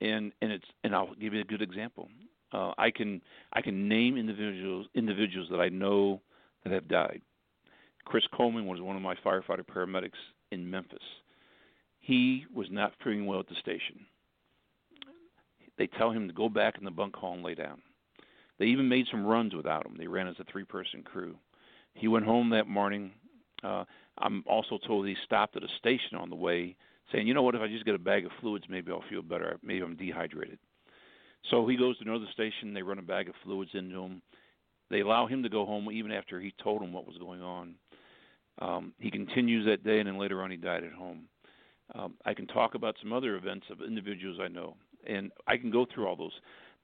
and 0.01 0.33
and 0.41 0.53
it's 0.53 0.67
and 0.85 0.95
I'll 0.95 1.15
give 1.15 1.35
you 1.35 1.41
a 1.41 1.45
good 1.45 1.63
example. 1.63 2.09
Uh, 2.53 2.73
I 2.79 2.91
can 2.91 3.21
I 3.53 3.61
can 3.61 3.89
name 3.89 4.17
individuals 4.17 4.87
individuals 4.95 5.49
that 5.51 5.61
I 5.61 5.69
know 5.69 6.21
that 6.63 6.73
have 6.73 6.89
died. 6.89 7.21
Chris 8.05 8.25
Coleman 8.35 8.67
was 8.67 8.81
one 8.81 8.97
of 8.97 9.03
my 9.03 9.15
firefighter 9.17 9.65
paramedics 9.65 10.11
in 10.53 10.71
Memphis 10.71 11.03
he 12.05 12.45
was 12.55 12.67
not 12.71 12.93
feeling 13.03 13.25
well 13.25 13.41
at 13.41 13.49
the 13.49 13.55
station. 13.55 14.05
They 15.79 15.87
tell 15.87 16.11
him 16.11 16.29
to 16.29 16.35
go 16.35 16.49
back 16.51 16.75
in 16.79 16.85
the 16.85 16.91
bunk 16.91 17.17
hall 17.17 17.33
and 17.33 17.43
lay 17.43 17.55
down. 17.55 17.81
They 18.59 18.67
even 18.67 18.89
made 18.89 19.07
some 19.11 19.27
runs 19.27 19.55
without 19.55 19.87
him. 19.87 19.97
They 19.97 20.07
ran 20.07 20.29
as 20.29 20.37
a 20.39 20.45
three 20.45 20.65
person 20.65 21.03
crew. 21.03 21.35
He 21.95 22.07
went 22.07 22.27
home 22.27 22.51
that 22.51 22.69
morning. 22.69 23.13
Uh, 23.63 23.85
I'm 24.19 24.45
also 24.47 24.79
told 24.87 25.07
he 25.07 25.17
stopped 25.25 25.57
at 25.57 25.65
a 25.65 25.79
station 25.79 26.19
on 26.19 26.29
the 26.29 26.37
way, 26.37 26.77
saying, 27.11 27.27
"You 27.27 27.35
know 27.35 27.43
what? 27.43 27.55
If 27.55 27.63
I 27.63 27.69
just 27.69 27.87
get 27.87 27.95
a 27.95 27.99
bag 27.99 28.27
of 28.27 28.33
fluids, 28.41 28.67
maybe 28.69 28.93
I'll 28.93 29.03
feel 29.09 29.23
better. 29.23 29.59
Maybe 29.63 29.83
I'm 29.83 29.97
dehydrated." 29.97 30.59
So 31.51 31.67
he 31.67 31.77
goes 31.77 31.99
to 31.99 32.05
another 32.05 32.29
station. 32.33 32.75
They 32.75 32.83
run 32.83 32.99
a 32.99 33.03
bag 33.03 33.29
of 33.29 33.35
fluids 33.43 33.71
into 33.75 34.03
him. 34.03 34.23
They 34.91 35.01
allow 35.01 35.27
him 35.27 35.43
to 35.43 35.49
go 35.49 35.65
home 35.65 35.91
even 35.91 36.13
after 36.13 36.39
he 36.39 36.53
told 36.63 36.83
them 36.83 36.93
what 36.93 37.07
was 37.07 37.17
going 37.17 37.43
on. 37.43 37.75
Um, 38.61 38.93
he 38.99 39.11
continues 39.11 39.67
that 39.67 39.83
day, 39.85 39.99
and 39.99 40.07
then 40.07 40.19
later 40.19 40.43
on, 40.43 40.51
he 40.51 40.57
died 40.57 40.85
at 40.85 40.93
home. 40.93 41.29
Um, 41.95 42.15
I 42.25 42.35
can 42.35 42.47
talk 42.47 42.75
about 42.75 42.97
some 43.03 43.13
other 43.13 43.37
events 43.37 43.67
of 43.71 43.83
individuals 43.83 44.39
I 44.41 44.49
know, 44.49 44.77
and 45.07 45.31
I 45.47 45.57
can 45.57 45.71
go 45.71 45.87
through 45.93 46.07
all 46.07 46.17
those. 46.17 46.33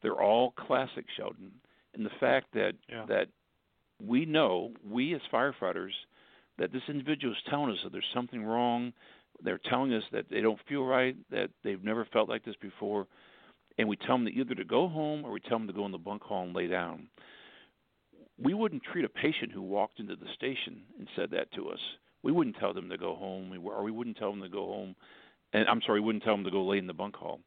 They're 0.02 0.21
all 0.21 0.52
classic, 0.52 1.07
Sheldon. 1.16 1.50
And 1.95 2.04
the 2.04 2.11
fact 2.21 2.49
that 2.54 2.73
yeah. 2.88 3.07
that 3.09 3.28
we 4.04 4.25
know, 4.25 4.73
we 4.88 5.14
as 5.14 5.21
firefighters, 5.33 5.92
that 6.59 6.73
this 6.73 6.83
individual 6.88 7.33
is 7.33 7.40
telling 7.49 7.73
us 7.73 7.78
that 7.85 7.92
there's 7.92 8.04
something 8.14 8.45
wrong. 8.45 8.92
They're 9.42 9.61
telling 9.69 9.92
us 9.95 10.04
that 10.12 10.26
they 10.30 10.40
don't 10.40 10.61
feel 10.69 10.85
right, 10.85 11.16
that 11.30 11.50
they've 11.64 11.83
never 11.83 12.07
felt 12.12 12.28
like 12.28 12.45
this 12.45 12.57
before, 12.61 13.07
and 13.78 13.88
we 13.88 13.97
tell 13.97 14.16
them 14.16 14.26
to 14.26 14.33
either 14.33 14.54
to 14.54 14.64
go 14.64 14.88
home 14.88 15.25
or 15.25 15.33
we 15.33 15.40
tell 15.40 15.59
them 15.59 15.66
to 15.66 15.73
go 15.73 15.87
in 15.87 15.92
the 15.92 15.99
bunk 15.99 16.23
hall 16.23 16.45
and 16.45 16.54
lay 16.54 16.66
down. 16.66 17.09
We 18.42 18.54
wouldn't 18.54 18.83
treat 18.83 19.04
a 19.04 19.09
patient 19.09 19.52
who 19.52 19.62
walked 19.62 20.00
into 20.00 20.16
the 20.16 20.26
station 20.35 20.83
and 20.99 21.09
said 21.16 21.30
that 21.30 21.52
to 21.52 21.71
us. 21.71 21.80
We 22.22 22.32
wouldn't 22.32 22.56
tell 22.56 22.74
them 22.74 22.88
to 22.90 22.98
go 22.98 23.14
home, 23.14 23.52
or 23.64 23.82
we 23.82 23.90
wouldn't 23.90 24.16
tell 24.16 24.30
them 24.30 24.42
to 24.42 24.48
go 24.48 24.66
home, 24.66 24.94
and 25.52 25.68
I'm 25.68 25.80
sorry, 25.82 26.00
we 26.00 26.06
wouldn't 26.06 26.24
tell 26.24 26.34
them 26.34 26.44
to 26.44 26.50
go 26.50 26.64
lay 26.64 26.78
in 26.78 26.86
the 26.86 26.94
bunk 26.94 27.16
hall 27.16 27.40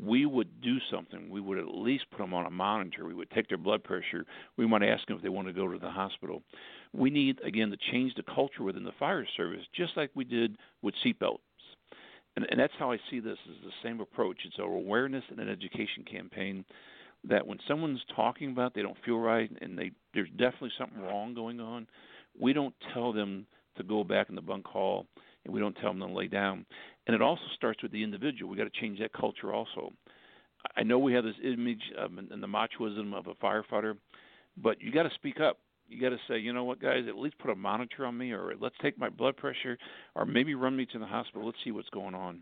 we 0.00 0.24
would 0.24 0.60
do 0.62 0.78
something. 0.90 1.28
We 1.28 1.40
would 1.40 1.58
at 1.58 1.68
least 1.68 2.04
put 2.10 2.18
them 2.18 2.32
on 2.32 2.46
a 2.46 2.50
monitor. 2.50 3.04
We 3.04 3.14
would 3.14 3.30
take 3.30 3.48
their 3.48 3.58
blood 3.58 3.84
pressure. 3.84 4.24
We 4.56 4.66
might 4.66 4.82
ask 4.82 5.06
them 5.06 5.16
if 5.16 5.22
they 5.22 5.28
want 5.28 5.48
to 5.48 5.52
go 5.52 5.70
to 5.70 5.78
the 5.78 5.90
hospital. 5.90 6.42
We 6.92 7.10
need, 7.10 7.40
again, 7.44 7.70
to 7.70 7.76
change 7.90 8.14
the 8.14 8.22
culture 8.22 8.62
within 8.62 8.84
the 8.84 8.92
fire 8.98 9.26
service, 9.36 9.62
just 9.74 9.96
like 9.96 10.10
we 10.14 10.24
did 10.24 10.56
with 10.80 10.94
seatbelts. 11.04 11.38
And, 12.36 12.46
and 12.50 12.58
that's 12.58 12.72
how 12.78 12.90
I 12.90 12.98
see 13.10 13.20
this 13.20 13.38
is 13.48 13.56
the 13.62 13.72
same 13.82 14.00
approach. 14.00 14.38
It's 14.46 14.56
an 14.56 14.64
awareness 14.64 15.24
and 15.30 15.38
an 15.38 15.50
education 15.50 16.04
campaign 16.10 16.64
that 17.24 17.46
when 17.46 17.58
someone's 17.68 18.00
talking 18.16 18.50
about 18.50 18.74
they 18.74 18.82
don't 18.82 18.96
feel 19.04 19.18
right 19.18 19.50
and 19.60 19.78
they 19.78 19.92
there's 20.12 20.30
definitely 20.30 20.72
something 20.78 21.00
wrong 21.02 21.34
going 21.34 21.60
on, 21.60 21.86
we 22.40 22.52
don't 22.52 22.74
tell 22.94 23.12
them 23.12 23.46
to 23.76 23.82
go 23.82 24.04
back 24.04 24.28
in 24.28 24.34
the 24.34 24.42
bunk 24.42 24.66
hall 24.66 25.06
and 25.44 25.52
we 25.52 25.60
don't 25.60 25.74
tell 25.74 25.90
them 25.90 26.00
to 26.00 26.06
lay 26.06 26.28
down. 26.28 26.64
And 27.06 27.14
it 27.14 27.22
also 27.22 27.42
starts 27.56 27.82
with 27.82 27.92
the 27.92 28.02
individual. 28.02 28.50
We 28.50 28.56
got 28.56 28.72
to 28.72 28.80
change 28.80 28.98
that 29.00 29.12
culture 29.12 29.52
also. 29.52 29.92
I 30.76 30.82
know 30.82 30.98
we 30.98 31.12
have 31.14 31.24
this 31.24 31.34
image 31.42 31.82
and 31.98 32.42
the 32.42 32.46
machoism 32.46 33.14
of 33.14 33.26
a 33.26 33.34
firefighter, 33.34 33.96
but 34.56 34.80
you 34.80 34.92
got 34.92 35.02
to 35.04 35.14
speak 35.14 35.40
up. 35.40 35.58
You 35.88 36.00
got 36.00 36.10
to 36.10 36.18
say, 36.28 36.38
you 36.38 36.52
know 36.52 36.64
what, 36.64 36.80
guys, 36.80 37.04
at 37.08 37.16
least 37.16 37.38
put 37.38 37.50
a 37.50 37.54
monitor 37.54 38.06
on 38.06 38.16
me, 38.16 38.30
or 38.32 38.54
let's 38.58 38.76
take 38.80 38.96
my 38.98 39.08
blood 39.08 39.36
pressure, 39.36 39.76
or 40.14 40.24
maybe 40.24 40.54
run 40.54 40.76
me 40.76 40.86
to 40.86 40.98
the 40.98 41.06
hospital. 41.06 41.44
Let's 41.44 41.58
see 41.64 41.72
what's 41.72 41.90
going 41.90 42.14
on. 42.14 42.40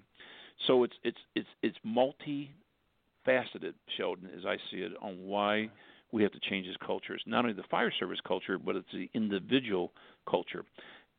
So 0.66 0.84
it's 0.84 0.94
it's 1.02 1.18
it's 1.34 1.49
it's 1.62 1.76
multi-faceted, 1.82 3.75
Sheldon, 3.96 4.28
as 4.37 4.44
I 4.44 4.56
see 4.70 4.78
it, 4.78 4.92
on 5.00 5.25
why 5.25 5.70
we 6.12 6.22
have 6.22 6.32
to 6.32 6.40
change 6.49 6.66
this 6.66 6.76
culture. 6.84 7.14
It's 7.14 7.25
not 7.26 7.44
only 7.44 7.54
the 7.54 7.64
fire 7.70 7.92
service 7.99 8.20
culture, 8.26 8.58
but 8.58 8.76
it's 8.76 8.92
the 8.92 9.08
individual 9.14 9.92
culture 10.28 10.64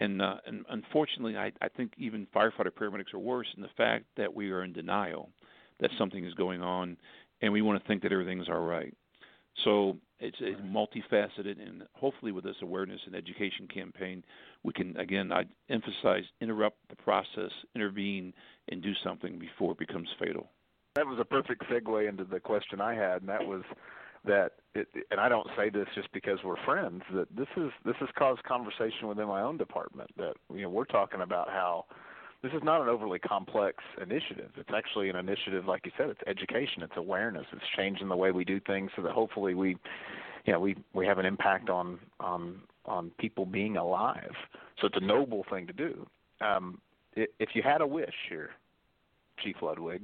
and 0.01 0.21
uh, 0.21 0.35
and 0.45 0.65
unfortunately, 0.69 1.37
I, 1.37 1.51
I 1.61 1.69
think 1.69 1.93
even 1.97 2.27
firefighter 2.35 2.71
paramedics 2.71 3.13
are 3.13 3.19
worse 3.19 3.47
in 3.55 3.61
the 3.61 3.69
fact 3.77 4.05
that 4.17 4.33
we 4.33 4.51
are 4.51 4.63
in 4.63 4.73
denial 4.73 5.29
that 5.79 5.91
something 5.97 6.25
is 6.25 6.33
going 6.33 6.61
on, 6.61 6.97
and 7.41 7.53
we 7.53 7.61
want 7.61 7.81
to 7.81 7.87
think 7.87 8.01
that 8.03 8.11
everything's 8.11 8.49
all 8.49 8.61
right. 8.61 8.93
So 9.63 9.97
it's, 10.19 10.37
it's 10.39 10.59
multifaceted, 10.61 11.61
and 11.61 11.83
hopefully, 11.93 12.31
with 12.31 12.43
this 12.43 12.55
awareness 12.61 12.99
and 13.05 13.15
education 13.15 13.67
campaign, 13.71 14.23
we 14.63 14.73
can 14.73 14.97
again 14.97 15.31
I 15.31 15.43
emphasize 15.69 16.23
interrupt 16.41 16.77
the 16.89 16.95
process, 16.95 17.51
intervene, 17.75 18.33
and 18.69 18.81
do 18.81 18.93
something 19.03 19.37
before 19.37 19.73
it 19.73 19.79
becomes 19.79 20.09
fatal. 20.19 20.49
That 20.95 21.05
was 21.05 21.19
a 21.19 21.25
perfect 21.25 21.63
segue 21.69 22.09
into 22.09 22.23
the 22.23 22.39
question 22.39 22.81
I 22.81 22.95
had, 22.95 23.21
and 23.21 23.29
that 23.29 23.45
was 23.45 23.61
that 24.25 24.53
it, 24.73 24.87
and 25.09 25.19
I 25.19 25.29
don't 25.29 25.47
say 25.57 25.69
this 25.69 25.87
just 25.95 26.11
because 26.13 26.39
we're 26.43 26.63
friends 26.65 27.01
that 27.13 27.27
this 27.35 27.47
is 27.57 27.71
this 27.85 27.95
has 27.99 28.09
caused 28.17 28.43
conversation 28.43 29.07
within 29.07 29.27
my 29.27 29.41
own 29.41 29.57
department 29.57 30.09
that 30.17 30.33
you 30.53 30.61
know 30.61 30.69
we're 30.69 30.85
talking 30.85 31.21
about 31.21 31.49
how 31.49 31.85
this 32.43 32.51
is 32.53 32.61
not 32.63 32.81
an 32.81 32.87
overly 32.87 33.19
complex 33.19 33.77
initiative. 34.01 34.49
It's 34.57 34.69
actually 34.75 35.09
an 35.09 35.15
initiative 35.15 35.65
like 35.65 35.85
you 35.85 35.91
said 35.97 36.09
it's 36.09 36.21
education, 36.27 36.83
it's 36.83 36.97
awareness, 36.97 37.45
it's 37.51 37.63
changing 37.75 38.07
the 38.07 38.15
way 38.15 38.31
we 38.31 38.45
do 38.45 38.59
things 38.59 38.91
so 38.95 39.01
that 39.01 39.11
hopefully 39.11 39.53
we 39.53 39.77
you 40.45 40.53
know 40.53 40.59
we 40.59 40.75
we 40.93 41.05
have 41.05 41.17
an 41.17 41.25
impact 41.25 41.69
on 41.69 41.99
on 42.19 42.61
on 42.85 43.11
people 43.19 43.45
being 43.45 43.77
alive. 43.77 44.33
So 44.79 44.87
it's 44.87 44.97
a 44.97 45.05
noble 45.05 45.45
thing 45.49 45.67
to 45.67 45.73
do. 45.73 46.05
Um 46.39 46.79
if 47.15 47.49
you 47.53 47.61
had 47.61 47.81
a 47.81 47.87
wish 47.87 48.15
here, 48.29 48.51
Chief 49.43 49.57
Ludwig, 49.61 50.01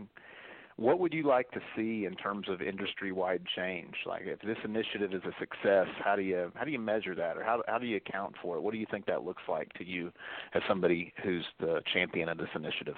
what 0.78 1.00
would 1.00 1.12
you 1.12 1.24
like 1.24 1.50
to 1.52 1.60
see 1.76 2.06
in 2.06 2.16
terms 2.16 2.48
of 2.50 2.62
industry-wide 2.62 3.42
change? 3.56 3.96
Like, 4.06 4.24
if 4.26 4.40
this 4.42 4.58
initiative 4.64 5.12
is 5.12 5.24
a 5.24 5.34
success, 5.40 5.88
how 6.04 6.16
do 6.16 6.22
you 6.22 6.52
how 6.56 6.64
do 6.64 6.72
you 6.72 6.80
measure 6.80 7.16
that, 7.16 7.36
or 7.36 7.44
how 7.44 7.64
how 7.68 7.80
do 7.80 7.88
you 7.88 7.98
account 7.98 8.36
for 8.42 8.56
it? 8.58 8.62
What 8.62 8.74
do 8.74 8.78
you 8.78 8.86
think 8.90 9.08
that 9.08 9.24
looks 9.24 9.42
like 9.50 9.74
to 9.74 9.84
you 9.84 10.12
as 10.54 10.62
somebody 10.68 11.14
who's 11.24 11.46
the 11.60 11.82
champion 11.94 12.30
of 12.30 12.38
this 12.38 12.50
initiative? 12.56 12.96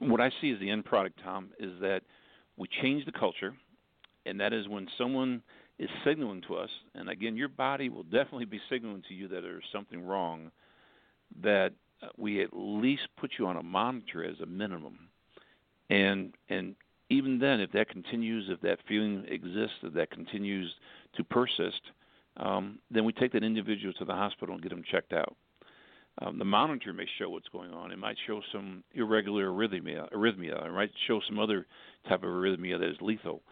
What 0.00 0.20
I 0.20 0.30
see 0.40 0.52
as 0.52 0.60
the 0.60 0.70
end 0.70 0.84
product, 0.84 1.20
Tom, 1.24 1.50
is 1.58 1.80
that 1.80 2.02
we 2.58 2.68
change 2.82 3.06
the 3.06 3.12
culture, 3.12 3.54
and 4.26 4.38
that 4.40 4.52
is 4.52 4.68
when 4.68 4.86
someone 4.98 5.42
is 5.78 5.88
signaling 6.04 6.42
to 6.48 6.56
us, 6.56 6.70
and 6.94 7.08
again, 7.08 7.36
your 7.36 7.48
body 7.48 7.88
will 7.88 8.02
definitely 8.02 8.46
be 8.46 8.60
signaling 8.68 9.02
to 9.08 9.14
you 9.14 9.28
that 9.28 9.42
there's 9.42 9.64
something 9.72 10.04
wrong. 10.04 10.50
That 11.42 11.72
we 12.16 12.42
at 12.42 12.50
least 12.52 13.08
put 13.16 13.32
you 13.38 13.46
on 13.46 13.56
a 13.56 13.62
monitor 13.62 14.24
as 14.24 14.40
a 14.40 14.46
minimum, 14.46 15.08
and 15.90 16.34
and 16.48 16.74
even 17.08 17.38
then, 17.38 17.60
if 17.60 17.70
that 17.72 17.88
continues, 17.88 18.46
if 18.48 18.60
that 18.62 18.78
feeling 18.88 19.24
exists, 19.28 19.76
if 19.82 19.94
that 19.94 20.10
continues 20.10 20.72
to 21.16 21.24
persist, 21.24 21.80
um, 22.36 22.78
then 22.90 23.04
we 23.04 23.12
take 23.12 23.32
that 23.32 23.44
individual 23.44 23.92
to 23.94 24.04
the 24.04 24.12
hospital 24.12 24.54
and 24.54 24.62
get 24.62 24.70
them 24.70 24.82
checked 24.90 25.12
out. 25.12 25.36
Um, 26.22 26.38
the 26.38 26.44
monitor 26.44 26.92
may 26.92 27.06
show 27.18 27.28
what's 27.28 27.48
going 27.48 27.72
on. 27.72 27.92
It 27.92 27.98
might 27.98 28.16
show 28.26 28.40
some 28.50 28.82
irregular 28.94 29.48
arrhythmia, 29.48 30.10
arrhythmia. 30.12 30.66
It 30.66 30.72
might 30.72 30.90
show 31.06 31.20
some 31.28 31.38
other 31.38 31.66
type 32.08 32.22
of 32.22 32.30
arrhythmia 32.30 32.78
that 32.78 32.88
is 32.88 32.96
lethal. 33.00 33.42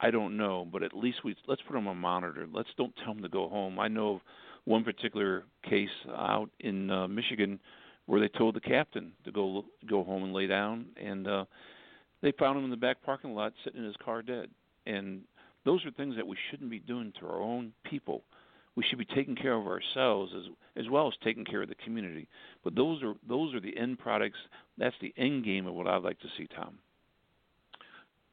I 0.00 0.10
don't 0.10 0.36
know, 0.36 0.66
but 0.70 0.82
at 0.82 0.96
least 0.96 1.18
we 1.24 1.36
let's 1.46 1.62
put 1.62 1.74
them 1.74 1.88
on 1.88 1.96
a 1.96 2.00
monitor. 2.00 2.46
Let's 2.52 2.68
don't 2.76 2.94
tell 3.04 3.14
them 3.14 3.22
to 3.22 3.28
go 3.28 3.48
home. 3.48 3.78
I 3.78 3.88
know 3.88 4.14
of 4.16 4.20
one 4.64 4.84
particular 4.84 5.44
case 5.68 5.90
out 6.08 6.48
in 6.60 6.90
uh, 6.90 7.08
Michigan 7.08 7.60
where 8.06 8.20
they 8.20 8.28
told 8.28 8.54
the 8.54 8.60
captain 8.60 9.12
to 9.24 9.32
go 9.32 9.64
go 9.88 10.02
home 10.04 10.24
and 10.24 10.32
lay 10.32 10.46
down, 10.46 10.86
and 11.02 11.26
uh, 11.26 11.44
they 12.22 12.32
found 12.32 12.58
him 12.58 12.64
in 12.64 12.70
the 12.70 12.76
back 12.76 13.02
parking 13.02 13.34
lot 13.34 13.52
sitting 13.64 13.80
in 13.80 13.86
his 13.86 13.96
car 14.04 14.22
dead. 14.22 14.48
And 14.86 15.22
those 15.64 15.84
are 15.84 15.90
things 15.92 16.16
that 16.16 16.26
we 16.26 16.36
shouldn't 16.50 16.70
be 16.70 16.80
doing 16.80 17.12
to 17.20 17.26
our 17.26 17.40
own 17.40 17.72
people. 17.84 18.22
We 18.74 18.84
should 18.88 18.98
be 18.98 19.04
taking 19.04 19.36
care 19.36 19.54
of 19.54 19.66
ourselves 19.66 20.32
as 20.36 20.44
as 20.76 20.88
well 20.90 21.06
as 21.06 21.14
taking 21.22 21.44
care 21.44 21.62
of 21.62 21.68
the 21.68 21.74
community. 21.76 22.28
But 22.64 22.74
those 22.74 23.02
are 23.02 23.14
those 23.28 23.54
are 23.54 23.60
the 23.60 23.76
end 23.76 23.98
products. 23.98 24.38
That's 24.78 24.96
the 25.00 25.12
end 25.16 25.44
game 25.44 25.66
of 25.66 25.74
what 25.74 25.86
I'd 25.86 26.02
like 26.02 26.18
to 26.20 26.28
see, 26.38 26.46
Tom. 26.46 26.78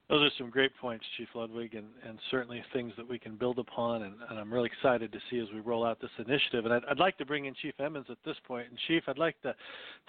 Those 0.09 0.23
are 0.23 0.31
some 0.39 0.49
great 0.49 0.75
points, 0.81 1.05
Chief 1.17 1.27
Ludwig, 1.35 1.75
and, 1.75 1.85
and 2.03 2.17
certainly 2.31 2.63
things 2.73 2.93
that 2.97 3.07
we 3.07 3.19
can 3.19 3.35
build 3.35 3.59
upon. 3.59 4.01
And, 4.01 4.15
and, 4.27 4.39
I'm 4.39 4.51
really 4.51 4.69
excited 4.75 5.11
to 5.11 5.19
see 5.29 5.37
as 5.37 5.45
we 5.53 5.59
roll 5.59 5.85
out 5.85 6.01
this 6.01 6.09
initiative. 6.17 6.65
And 6.65 6.73
I'd, 6.73 6.81
I'd, 6.89 6.97
like 6.97 7.15
to 7.19 7.25
bring 7.27 7.45
in 7.45 7.53
Chief 7.61 7.75
Emmons 7.79 8.07
at 8.09 8.17
this 8.25 8.35
point. 8.47 8.65
And 8.69 8.79
Chief, 8.87 9.03
I'd 9.07 9.19
like 9.19 9.39
to 9.43 9.53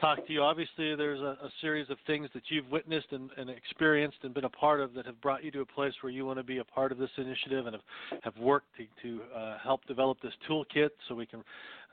talk 0.01 0.27
to 0.27 0.33
you. 0.33 0.41
Obviously, 0.41 0.97
there's 0.97 1.21
a, 1.21 1.37
a 1.45 1.51
series 1.61 1.91
of 1.91 1.99
things 2.07 2.31
that 2.33 2.45
you've 2.49 2.71
witnessed 2.71 3.09
and, 3.11 3.29
and, 3.37 3.51
experienced 3.51 4.17
and 4.23 4.33
been 4.33 4.47
a 4.47 4.51
part 4.51 4.81
of 4.81 4.95
that 4.95 5.05
have 5.05 5.21
brought 5.21 5.45
you 5.45 5.51
to 5.51 5.61
a 5.61 5.67
place 5.67 5.93
where 6.01 6.11
you 6.11 6.25
want 6.25 6.39
to 6.39 6.45
be 6.45 6.59
a 6.59 6.65
part 6.65 6.93
of 6.93 6.99
this 6.99 7.11
initiative 7.19 7.67
and 7.67 7.75
have, 7.75 8.23
have 8.23 8.37
worked 8.39 8.69
to, 8.79 8.87
to 9.03 9.23
uh, 9.37 9.59
help 9.63 9.85
develop 9.85 10.17
this 10.23 10.33
toolkit 10.49 10.89
so 11.09 11.15
we 11.15 11.27
can 11.27 11.45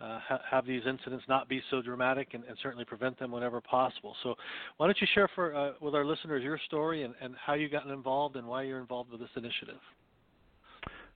uh, 0.02 0.20
ha- 0.20 0.42
have 0.50 0.66
these 0.66 0.82
incidents 0.88 1.26
not 1.28 1.50
be 1.50 1.62
so 1.72 1.82
dramatic 1.82 2.34
and, 2.34 2.44
and, 2.44 2.58
certainly 2.62 2.86
prevent 2.86 3.18
them 3.20 3.32
whenever 3.32 3.62
possible. 3.62 4.16
So, 4.24 4.36
why 4.78 4.88
don't 4.88 4.98
you 5.02 5.08
share 5.14 5.30
for 5.34 5.56
uh, 5.56 5.72
with 5.82 5.96
our 5.96 6.06
listeners 6.06 6.44
your 6.44 6.60
story 6.66 7.04
and, 7.04 7.14
and 7.22 7.36
how 7.44 7.54
you 7.54 7.70
got 7.70 7.86
involved 7.88 8.36
and 8.36 8.48
why 8.48 8.64
you're 8.64 8.80
involved 8.80 9.12
with 9.12 9.20
this 9.20 9.30
initiative? 9.36 9.80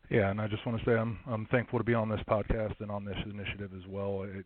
Yeah, 0.09 0.29
and 0.29 0.41
I 0.41 0.47
just 0.47 0.65
want 0.65 0.77
to 0.77 0.85
say 0.85 0.91
I'm 0.91 1.19
I'm 1.25 1.45
thankful 1.47 1.79
to 1.79 1.85
be 1.85 1.93
on 1.93 2.09
this 2.09 2.19
podcast 2.27 2.75
and 2.79 2.91
on 2.91 3.05
this 3.05 3.15
initiative 3.25 3.71
as 3.75 3.87
well. 3.87 4.23
It 4.23 4.45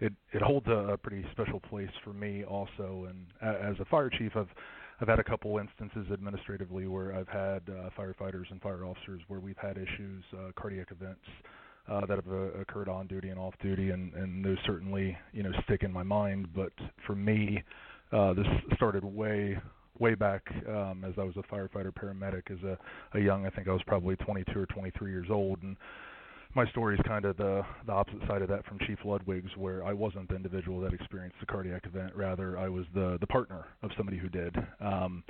it 0.00 0.12
it 0.32 0.42
holds 0.42 0.66
a, 0.66 0.98
pretty 1.02 1.24
special 1.32 1.60
place 1.60 1.90
for 2.04 2.12
me 2.12 2.44
also. 2.44 3.08
And 3.08 3.26
as 3.40 3.76
a 3.80 3.86
fire 3.86 4.10
chief, 4.10 4.32
I've 4.36 4.50
I've 5.00 5.08
had 5.08 5.18
a 5.18 5.24
couple 5.24 5.58
instances 5.58 6.12
administratively 6.12 6.86
where 6.86 7.14
I've 7.14 7.28
had 7.28 7.62
uh, 7.68 7.88
firefighters 7.98 8.50
and 8.50 8.60
fire 8.60 8.84
officers 8.84 9.22
where 9.28 9.40
we've 9.40 9.56
had 9.56 9.78
issues, 9.78 10.24
uh, 10.34 10.52
cardiac 10.54 10.88
events 10.90 11.24
uh, 11.88 12.00
that 12.06 12.16
have 12.16 12.28
uh, 12.28 12.60
occurred 12.60 12.88
on 12.88 13.06
duty 13.06 13.28
and 13.28 13.38
off 13.38 13.54
duty, 13.62 13.90
and, 13.90 14.12
and 14.14 14.44
those 14.44 14.58
certainly 14.66 15.16
you 15.32 15.42
know 15.42 15.52
stick 15.64 15.82
in 15.82 15.92
my 15.92 16.02
mind. 16.02 16.48
But 16.54 16.72
for 17.06 17.14
me, 17.14 17.62
uh, 18.12 18.34
this 18.34 18.46
started 18.74 19.04
way 19.04 19.58
way 19.98 20.14
back 20.14 20.42
um, 20.68 21.04
as 21.06 21.14
I 21.18 21.22
was 21.22 21.34
a 21.36 21.54
firefighter 21.54 21.92
paramedic 21.92 22.50
as 22.50 22.62
a, 22.62 22.78
a 23.16 23.20
young. 23.20 23.46
I 23.46 23.50
think 23.50 23.68
I 23.68 23.72
was 23.72 23.82
probably 23.86 24.16
22 24.16 24.58
or 24.58 24.66
23 24.66 25.10
years 25.10 25.28
old, 25.30 25.62
and 25.62 25.76
my 26.54 26.66
story 26.70 26.96
is 26.96 27.00
kind 27.06 27.24
of 27.24 27.36
the 27.36 27.62
the 27.86 27.92
opposite 27.92 28.26
side 28.26 28.42
of 28.42 28.48
that 28.48 28.64
from 28.66 28.78
Chief 28.86 28.98
Ludwig's, 29.04 29.50
where 29.56 29.84
I 29.84 29.92
wasn't 29.92 30.28
the 30.28 30.36
individual 30.36 30.80
that 30.80 30.92
experienced 30.92 31.36
the 31.40 31.46
cardiac 31.46 31.86
event. 31.86 32.12
Rather, 32.14 32.58
I 32.58 32.68
was 32.68 32.84
the 32.94 33.18
the 33.20 33.26
partner 33.26 33.66
of 33.82 33.90
somebody 33.96 34.18
who 34.18 34.28
did. 34.28 34.56
Um, 34.80 35.22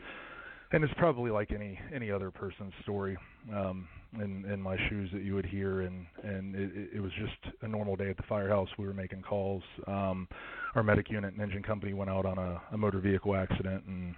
and 0.73 0.83
it's 0.83 0.93
probably 0.97 1.31
like 1.31 1.53
any 1.53 1.79
any 1.95 2.11
other 2.11 2.31
person's 2.31 2.73
story 2.83 3.17
um 3.55 3.89
in 4.20 4.44
in 4.50 4.61
my 4.61 4.76
shoes 4.88 5.11
that 5.12 5.23
you 5.23 5.35
would 5.35 5.46
hear 5.46 5.82
and 5.82 6.06
and 6.23 6.54
it, 6.54 6.90
it 6.96 7.00
was 7.00 7.12
just 7.18 7.54
a 7.62 7.68
normal 7.68 7.96
day 7.96 8.11
at 8.11 8.16
the 8.16 8.23
firehouse 8.28 8.68
we 8.78 8.87
were 8.87 8.94
making 8.94 9.23
calls 9.23 9.62
um 9.87 10.28
our 10.75 10.82
medic 10.82 11.11
unit 11.11 11.32
and 11.32 11.42
engine 11.42 11.62
company 11.62 11.94
went 11.94 12.11
out 12.11 12.26
on 12.26 12.38
a, 12.38 12.61
a 12.73 12.78
motor 12.78 12.99
vehicle 12.99 13.35
accident 13.35 13.85
and 13.87 14.14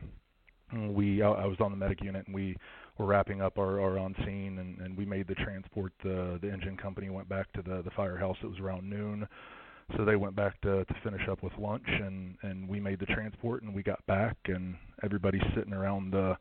we 0.72 1.22
I, 1.22 1.46
was 1.46 1.56
on 1.60 1.70
the 1.70 1.76
medic 1.76 2.02
unit 2.02 2.26
and 2.26 2.34
we 2.34 2.56
were 2.98 3.06
wrapping 3.06 3.40
up 3.40 3.58
our, 3.58 3.80
our 3.80 3.98
on 3.98 4.14
scene 4.24 4.58
and, 4.58 4.78
and 4.80 4.96
we 4.96 5.04
made 5.04 5.28
the 5.28 5.34
transport. 5.36 5.92
The 6.02 6.38
the 6.42 6.50
engine 6.50 6.76
company 6.76 7.10
went 7.10 7.28
back 7.28 7.50
to 7.52 7.62
the 7.62 7.82
the 7.82 7.90
firehouse. 7.96 8.36
It 8.42 8.46
was 8.46 8.58
around 8.58 8.88
noon, 8.88 9.26
so 9.96 10.04
they 10.04 10.16
went 10.16 10.36
back 10.36 10.60
to 10.62 10.84
to 10.84 10.94
finish 11.02 11.26
up 11.28 11.42
with 11.42 11.52
lunch 11.58 11.86
and 11.86 12.36
and 12.42 12.68
we 12.68 12.80
made 12.80 13.00
the 13.00 13.06
transport 13.06 13.62
and 13.62 13.74
we 13.74 13.82
got 13.82 14.04
back 14.06 14.36
and 14.46 14.74
everybody's 15.02 15.42
sitting 15.54 15.72
around 15.72 16.12
the 16.12 16.36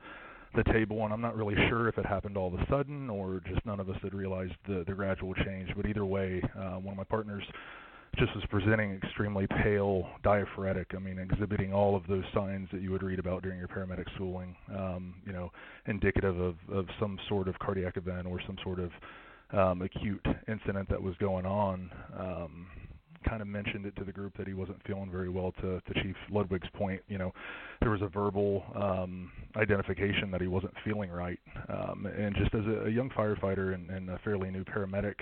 the 0.55 0.63
table 0.71 1.03
and 1.03 1.13
I'm 1.13 1.21
not 1.21 1.35
really 1.35 1.55
sure 1.69 1.87
if 1.87 1.97
it 1.97 2.05
happened 2.05 2.37
all 2.37 2.53
of 2.53 2.59
a 2.59 2.65
sudden 2.69 3.09
or 3.09 3.41
just 3.47 3.65
none 3.65 3.79
of 3.79 3.89
us 3.89 3.97
had 4.01 4.13
realized 4.13 4.53
the 4.67 4.83
the 4.87 4.93
gradual 4.93 5.33
change. 5.33 5.69
But 5.75 5.85
either 5.85 6.05
way, 6.05 6.41
uh, 6.57 6.75
one 6.75 6.93
of 6.93 6.97
my 6.97 7.03
partners 7.03 7.43
just 8.17 8.33
was 8.33 8.43
presenting 8.49 8.93
extremely 8.93 9.45
pale, 9.63 10.07
diaphoretic. 10.23 10.87
I 10.95 10.99
mean, 10.99 11.19
exhibiting 11.19 11.73
all 11.73 11.95
of 11.95 12.07
those 12.07 12.23
signs 12.33 12.67
that 12.71 12.81
you 12.81 12.91
would 12.91 13.03
read 13.03 13.19
about 13.19 13.43
during 13.43 13.59
your 13.59 13.67
paramedic 13.67 14.05
schooling. 14.15 14.55
Um, 14.75 15.15
you 15.25 15.33
know, 15.33 15.51
indicative 15.85 16.39
of 16.39 16.55
of 16.71 16.87
some 16.99 17.19
sort 17.27 17.47
of 17.47 17.59
cardiac 17.59 17.97
event 17.97 18.27
or 18.27 18.39
some 18.45 18.57
sort 18.63 18.79
of 18.79 18.91
um, 19.51 19.81
acute 19.81 20.25
incident 20.47 20.89
that 20.89 21.01
was 21.01 21.15
going 21.19 21.45
on. 21.45 21.91
Um, 22.17 22.67
kind 23.27 23.41
of 23.41 23.47
mentioned 23.47 23.85
it 23.85 23.95
to 23.97 24.03
the 24.03 24.11
group 24.11 24.37
that 24.37 24.47
he 24.47 24.53
wasn't 24.53 24.77
feeling 24.85 25.09
very 25.11 25.29
well. 25.29 25.53
To, 25.61 25.81
to 25.81 26.03
Chief 26.03 26.15
Ludwig's 26.31 26.67
point, 26.73 27.01
you 27.07 27.17
know, 27.17 27.33
there 27.81 27.91
was 27.91 28.01
a 28.01 28.07
verbal 28.07 28.63
um, 28.75 29.31
identification 29.55 30.31
that 30.31 30.41
he 30.41 30.47
wasn't 30.47 30.73
feeling 30.85 31.09
right. 31.09 31.39
Um, 31.69 32.05
and 32.05 32.35
just 32.35 32.53
as 32.53 32.65
a, 32.65 32.87
a 32.87 32.89
young 32.89 33.09
firefighter 33.09 33.73
and, 33.73 33.89
and 33.89 34.09
a 34.09 34.19
fairly 34.19 34.49
new 34.49 34.63
paramedic, 34.63 35.15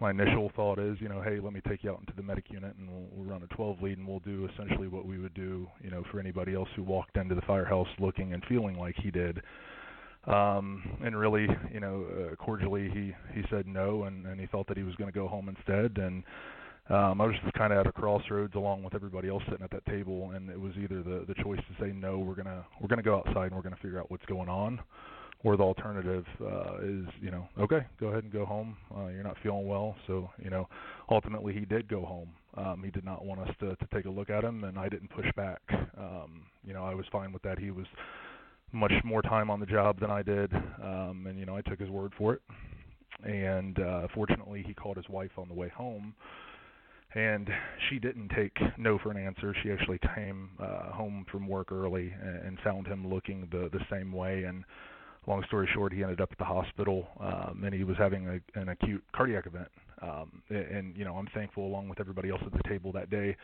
my 0.00 0.10
initial 0.10 0.50
thought 0.56 0.78
is, 0.78 0.96
you 1.00 1.08
know, 1.08 1.22
hey, 1.22 1.38
let 1.40 1.52
me 1.52 1.60
take 1.68 1.84
you 1.84 1.90
out 1.90 2.00
into 2.00 2.12
the 2.16 2.22
medic 2.22 2.44
unit 2.50 2.74
and 2.78 2.90
we'll, 2.90 3.06
we'll 3.12 3.30
run 3.30 3.42
a 3.42 3.54
12 3.54 3.80
lead 3.80 3.98
and 3.98 4.06
we'll 4.06 4.20
do 4.20 4.48
essentially 4.52 4.88
what 4.88 5.06
we 5.06 5.18
would 5.18 5.34
do, 5.34 5.68
you 5.82 5.90
know, 5.90 6.02
for 6.10 6.18
anybody 6.18 6.54
else 6.54 6.68
who 6.74 6.82
walked 6.82 7.16
into 7.16 7.34
the 7.34 7.42
firehouse 7.42 7.88
looking 8.00 8.32
and 8.32 8.42
feeling 8.48 8.76
like 8.76 8.96
he 9.02 9.10
did. 9.10 9.40
Um, 10.26 10.82
and 11.04 11.16
really, 11.16 11.46
you 11.72 11.80
know, 11.80 12.06
uh, 12.06 12.36
cordially 12.36 12.88
he 12.88 13.12
he 13.38 13.46
said 13.50 13.66
no, 13.66 14.04
and 14.04 14.24
and 14.26 14.40
he 14.40 14.46
thought 14.46 14.66
that 14.68 14.76
he 14.76 14.82
was 14.82 14.94
going 14.94 15.12
to 15.12 15.14
go 15.14 15.28
home 15.28 15.50
instead. 15.50 16.02
And 16.02 16.24
um, 16.90 17.20
I 17.20 17.26
was 17.26 17.34
just 17.42 17.54
kind 17.54 17.72
of 17.72 17.78
at 17.78 17.86
a 17.86 17.92
crossroads 17.92 18.54
along 18.54 18.82
with 18.82 18.94
everybody 18.94 19.28
else 19.28 19.42
sitting 19.48 19.64
at 19.64 19.70
that 19.70 19.86
table, 19.86 20.32
and 20.34 20.50
it 20.50 20.60
was 20.60 20.72
either 20.76 21.02
the 21.02 21.24
the 21.26 21.34
choice 21.42 21.58
to 21.58 21.84
say 21.84 21.92
no, 21.92 22.18
we're 22.18 22.34
gonna 22.34 22.64
we're 22.80 22.88
gonna 22.88 23.02
go 23.02 23.16
outside 23.16 23.46
and 23.46 23.56
we're 23.56 23.62
gonna 23.62 23.76
figure 23.80 23.98
out 23.98 24.10
what's 24.10 24.26
going 24.26 24.50
on, 24.50 24.78
or 25.44 25.56
the 25.56 25.62
alternative 25.62 26.26
uh, 26.42 26.76
is 26.82 27.06
you 27.22 27.30
know 27.30 27.48
okay 27.58 27.86
go 27.98 28.08
ahead 28.08 28.24
and 28.24 28.32
go 28.32 28.44
home. 28.44 28.76
Uh, 28.94 29.06
you're 29.06 29.22
not 29.22 29.36
feeling 29.42 29.66
well. 29.66 29.96
So 30.06 30.28
you 30.42 30.50
know 30.50 30.68
ultimately 31.10 31.54
he 31.54 31.64
did 31.64 31.88
go 31.88 32.04
home. 32.04 32.28
Um, 32.56 32.82
he 32.84 32.90
did 32.90 33.04
not 33.04 33.24
want 33.24 33.40
us 33.40 33.50
to, 33.60 33.74
to 33.76 33.88
take 33.92 34.04
a 34.04 34.10
look 34.10 34.30
at 34.30 34.44
him 34.44 34.62
and 34.64 34.78
I 34.78 34.88
didn't 34.88 35.10
push 35.10 35.26
back. 35.36 35.60
Um, 35.98 36.42
you 36.66 36.74
know 36.74 36.84
I 36.84 36.94
was 36.94 37.06
fine 37.10 37.32
with 37.32 37.42
that. 37.42 37.58
He 37.58 37.70
was 37.70 37.86
much 38.72 38.92
more 39.04 39.22
time 39.22 39.50
on 39.50 39.58
the 39.58 39.66
job 39.66 40.00
than 40.00 40.10
I 40.10 40.22
did. 40.22 40.52
Um, 40.82 41.26
and 41.28 41.38
you 41.38 41.46
know 41.46 41.56
I 41.56 41.62
took 41.62 41.80
his 41.80 41.88
word 41.88 42.12
for 42.18 42.34
it. 42.34 42.42
And 43.22 43.78
uh, 43.78 44.08
fortunately 44.14 44.62
he 44.66 44.74
called 44.74 44.98
his 44.98 45.08
wife 45.08 45.30
on 45.38 45.48
the 45.48 45.54
way 45.54 45.70
home 45.70 46.14
and 47.14 47.48
she 47.88 47.98
didn't 47.98 48.28
take 48.30 48.56
no 48.76 48.98
for 48.98 49.10
an 49.10 49.16
answer. 49.16 49.54
She 49.62 49.70
actually 49.70 50.00
came 50.14 50.50
uh, 50.60 50.92
home 50.92 51.24
from 51.30 51.46
work 51.46 51.72
early 51.72 52.12
and, 52.20 52.36
and 52.46 52.58
found 52.60 52.86
him 52.86 53.06
looking 53.06 53.48
the 53.50 53.68
the 53.72 53.84
same 53.90 54.12
way 54.12 54.44
and 54.44 54.64
long 55.26 55.42
story 55.44 55.68
short, 55.72 55.92
he 55.92 56.02
ended 56.02 56.20
up 56.20 56.30
at 56.32 56.38
the 56.38 56.44
hospital, 56.44 57.08
um, 57.20 57.62
and 57.64 57.74
he 57.74 57.84
was 57.84 57.96
having 57.96 58.28
a, 58.28 58.60
an 58.60 58.70
acute 58.70 59.02
cardiac 59.14 59.46
event. 59.46 59.68
Um, 60.02 60.42
and 60.50 60.96
you 60.96 61.04
know, 61.04 61.14
I'm 61.14 61.28
thankful, 61.34 61.66
along 61.66 61.88
with 61.88 62.00
everybody 62.00 62.30
else 62.30 62.42
at 62.44 62.52
the 62.52 62.68
table 62.68 62.92
that 62.92 63.10
day, 63.10 63.36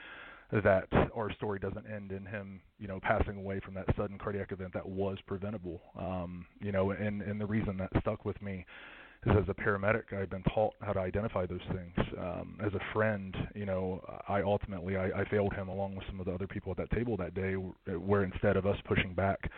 that 0.53 0.89
our 1.15 1.33
story 1.35 1.59
doesn't 1.59 1.87
end 1.87 2.13
in 2.13 2.27
him, 2.27 2.61
you 2.79 2.89
know, 2.89 2.99
passing 3.03 3.37
away 3.37 3.61
from 3.61 3.75
that 3.75 3.87
sudden 3.97 4.19
cardiac 4.19 4.53
event 4.53 4.73
that 4.75 4.87
was 4.87 5.17
preventable. 5.27 5.81
Um, 5.99 6.45
you 6.61 6.73
know, 6.73 6.91
and 6.91 7.23
and 7.23 7.41
the 7.41 7.47
reason 7.47 7.77
that 7.79 7.91
stuck 8.01 8.25
with 8.25 8.41
me 8.43 8.67
is 9.27 9.33
as 9.37 9.49
a 9.49 9.55
paramedic, 9.55 10.13
I've 10.13 10.31
been 10.31 10.43
taught 10.55 10.75
how 10.81 10.93
to 10.93 11.01
identify 11.01 11.47
those 11.47 11.61
things. 11.73 12.09
Um, 12.19 12.59
as 12.65 12.73
a 12.75 12.81
friend, 12.95 13.37
you 13.55 13.67
know, 13.67 14.03
I 14.29 14.43
ultimately 14.43 14.97
I, 14.97 15.07
I 15.21 15.25
failed 15.29 15.53
him 15.55 15.69
along 15.69 15.97
with 15.97 16.07
some 16.07 16.21
of 16.21 16.27
the 16.27 16.33
other 16.33 16.47
people 16.47 16.73
at 16.73 16.79
that 16.79 16.91
table 16.91 17.17
that 17.19 17.35
day, 17.35 17.55
where 17.55 18.25
instead 18.25 18.57
of 18.57 18.67
us 18.67 18.77
pushing 18.87 19.13
back 19.15 19.51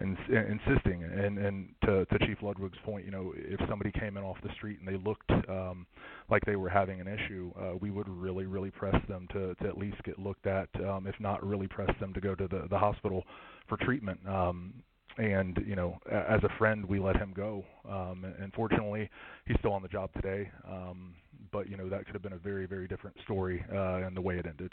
and, 0.00 0.16
and 0.28 0.60
insisting 0.60 1.04
and 1.04 1.38
and 1.38 1.68
to 1.84 2.04
to 2.06 2.18
Chief 2.26 2.38
Ludwig's 2.42 2.78
point, 2.84 3.04
you 3.04 3.12
know, 3.12 3.32
if 3.36 3.60
somebody 3.68 3.92
came 3.92 4.16
in 4.16 4.24
off 4.24 4.36
the 4.42 4.52
street 4.54 4.80
and 4.80 4.88
they 4.88 4.96
looked 4.96 5.30
um 5.48 5.86
like 6.28 6.44
they 6.44 6.56
were 6.56 6.68
having 6.68 7.00
an 7.00 7.06
issue, 7.06 7.52
uh, 7.60 7.76
we 7.80 7.92
would 7.92 8.08
really 8.08 8.46
really 8.46 8.72
press 8.72 8.96
them 9.08 9.28
to 9.32 9.54
to 9.56 9.68
at 9.68 9.78
least 9.78 10.02
get 10.02 10.18
looked 10.18 10.48
at, 10.48 10.68
um 10.84 11.06
if 11.06 11.14
not 11.20 11.44
really 11.46 11.68
press 11.68 11.90
them 12.00 12.12
to 12.12 12.20
go 12.20 12.34
to 12.34 12.48
the 12.48 12.66
the 12.68 12.78
hospital 12.78 13.24
for 13.68 13.76
treatment. 13.76 14.18
Um 14.26 14.74
and 15.18 15.62
you 15.66 15.76
know, 15.76 15.98
as 16.10 16.42
a 16.42 16.48
friend, 16.58 16.84
we 16.84 16.98
let 16.98 17.16
him 17.16 17.32
go. 17.34 17.64
Um, 17.88 18.24
and 18.40 18.52
fortunately, 18.52 19.08
he's 19.46 19.56
still 19.58 19.72
on 19.72 19.82
the 19.82 19.88
job 19.88 20.10
today. 20.14 20.50
Um, 20.68 21.14
but 21.52 21.68
you 21.68 21.76
know, 21.76 21.88
that 21.88 22.04
could 22.06 22.14
have 22.14 22.22
been 22.22 22.32
a 22.32 22.38
very, 22.38 22.66
very 22.66 22.88
different 22.88 23.16
story, 23.24 23.64
uh, 23.72 24.06
and 24.06 24.16
the 24.16 24.20
way 24.20 24.38
it 24.38 24.46
ended. 24.46 24.72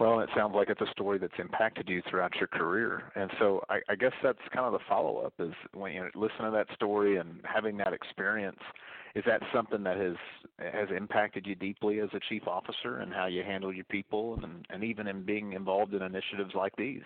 Well, 0.00 0.20
it 0.20 0.30
sounds 0.34 0.54
like 0.56 0.68
it's 0.68 0.80
a 0.80 0.90
story 0.90 1.18
that's 1.18 1.38
impacted 1.38 1.88
you 1.88 2.02
throughout 2.10 2.34
your 2.36 2.48
career, 2.48 3.12
and 3.14 3.30
so 3.38 3.62
I, 3.68 3.80
I 3.88 3.94
guess 3.94 4.12
that's 4.22 4.38
kind 4.52 4.66
of 4.66 4.72
the 4.72 4.84
follow-up 4.88 5.34
is 5.38 5.52
when 5.74 5.92
you 5.92 6.08
listen 6.14 6.44
to 6.44 6.50
that 6.50 6.66
story 6.74 7.18
and 7.18 7.40
having 7.44 7.76
that 7.76 7.92
experience. 7.92 8.58
Is 9.14 9.22
that 9.26 9.42
something 9.54 9.82
that 9.82 9.98
has 9.98 10.16
has 10.72 10.88
impacted 10.96 11.46
you 11.46 11.54
deeply 11.54 12.00
as 12.00 12.08
a 12.14 12.20
chief 12.28 12.48
officer 12.48 12.96
and 12.96 13.12
how 13.12 13.26
you 13.26 13.42
handle 13.42 13.72
your 13.72 13.84
people, 13.84 14.40
and 14.42 14.66
and 14.70 14.82
even 14.82 15.06
in 15.06 15.24
being 15.24 15.52
involved 15.52 15.92
in 15.94 16.02
initiatives 16.02 16.54
like 16.54 16.74
these? 16.76 17.02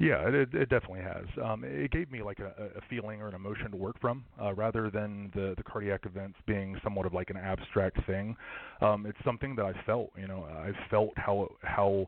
Yeah, 0.00 0.26
it, 0.28 0.54
it 0.54 0.70
definitely 0.70 1.02
has. 1.02 1.26
Um, 1.44 1.62
it 1.62 1.90
gave 1.90 2.10
me 2.10 2.22
like 2.22 2.38
a, 2.38 2.78
a 2.78 2.80
feeling 2.88 3.20
or 3.20 3.28
an 3.28 3.34
emotion 3.34 3.70
to 3.70 3.76
work 3.76 4.00
from, 4.00 4.24
uh, 4.42 4.54
rather 4.54 4.90
than 4.90 5.30
the 5.34 5.52
the 5.58 5.62
cardiac 5.62 6.06
events 6.06 6.38
being 6.46 6.74
somewhat 6.82 7.04
of 7.04 7.12
like 7.12 7.28
an 7.28 7.36
abstract 7.36 7.98
thing. 8.06 8.34
Um, 8.80 9.04
it's 9.04 9.18
something 9.26 9.54
that 9.56 9.66
I 9.66 9.74
felt. 9.84 10.10
You 10.18 10.26
know, 10.26 10.44
I 10.44 10.72
felt 10.88 11.10
how 11.16 11.50
how 11.62 12.06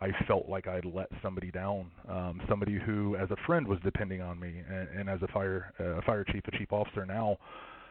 I 0.00 0.10
felt 0.28 0.50
like 0.50 0.66
I'd 0.66 0.84
let 0.84 1.08
somebody 1.22 1.50
down, 1.50 1.90
um, 2.10 2.42
somebody 2.46 2.78
who, 2.78 3.16
as 3.16 3.30
a 3.30 3.36
friend, 3.46 3.66
was 3.66 3.78
depending 3.82 4.20
on 4.20 4.38
me, 4.38 4.62
and, 4.68 4.88
and 4.90 5.08
as 5.08 5.22
a 5.22 5.28
fire 5.28 5.72
uh, 5.80 5.96
a 5.96 6.02
fire 6.02 6.24
chief, 6.24 6.42
a 6.46 6.58
chief 6.58 6.70
officer 6.74 7.06
now, 7.06 7.38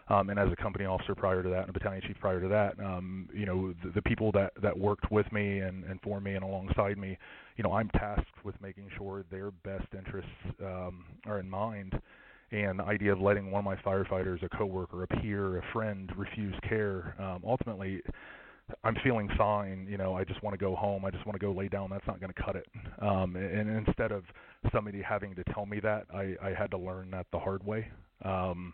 um, 0.09 0.29
and 0.29 0.39
as 0.39 0.51
a 0.51 0.55
company 0.55 0.85
officer 0.85 1.15
prior 1.15 1.43
to 1.43 1.49
that, 1.49 1.61
and 1.61 1.69
a 1.69 1.73
battalion 1.73 2.01
chief 2.05 2.17
prior 2.19 2.41
to 2.41 2.47
that, 2.47 2.79
um, 2.79 3.29
you 3.33 3.45
know, 3.45 3.73
the, 3.83 3.91
the 3.91 4.01
people 4.01 4.31
that 4.33 4.53
that 4.61 4.77
worked 4.77 5.11
with 5.11 5.31
me 5.31 5.59
and, 5.59 5.83
and 5.85 6.01
for 6.01 6.19
me 6.19 6.35
and 6.35 6.43
alongside 6.43 6.97
me 6.97 7.17
you 7.59 7.63
know, 7.63 7.73
I'm 7.73 7.89
tasked 7.89 8.45
with 8.45 8.55
making 8.61 8.87
sure 8.97 9.25
their 9.29 9.51
best 9.51 9.87
interests 9.93 10.31
um, 10.63 11.03
are 11.25 11.41
in 11.41 11.49
mind. 11.49 11.91
And 12.51 12.79
the 12.79 12.85
idea 12.85 13.11
of 13.11 13.19
letting 13.19 13.51
one 13.51 13.59
of 13.59 13.65
my 13.65 13.75
firefighters, 13.75 14.41
a 14.43 14.49
coworker, 14.57 15.03
a 15.03 15.07
peer, 15.07 15.57
a 15.57 15.61
friend 15.73 16.09
refuse 16.15 16.55
care, 16.67 17.15
um, 17.19 17.43
ultimately, 17.45 18.01
I'm 18.85 18.95
feeling 19.03 19.29
fine. 19.37 19.87
You 19.89 19.97
know, 19.97 20.15
I 20.15 20.23
just 20.23 20.41
want 20.41 20.53
to 20.53 20.57
go 20.57 20.73
home. 20.73 21.03
I 21.03 21.11
just 21.11 21.25
want 21.25 21.37
to 21.37 21.45
go 21.45 21.51
lay 21.51 21.67
down. 21.67 21.89
That's 21.89 22.07
not 22.07 22.21
going 22.21 22.31
to 22.33 22.41
cut 22.41 22.55
it. 22.55 22.65
Um, 23.01 23.35
and 23.35 23.85
instead 23.85 24.13
of 24.13 24.23
somebody 24.73 25.01
having 25.01 25.35
to 25.35 25.43
tell 25.53 25.65
me 25.65 25.81
that, 25.81 26.05
I, 26.13 26.37
I 26.41 26.53
had 26.57 26.71
to 26.71 26.77
learn 26.77 27.11
that 27.11 27.25
the 27.33 27.39
hard 27.39 27.61
way. 27.65 27.89
Um, 28.23 28.73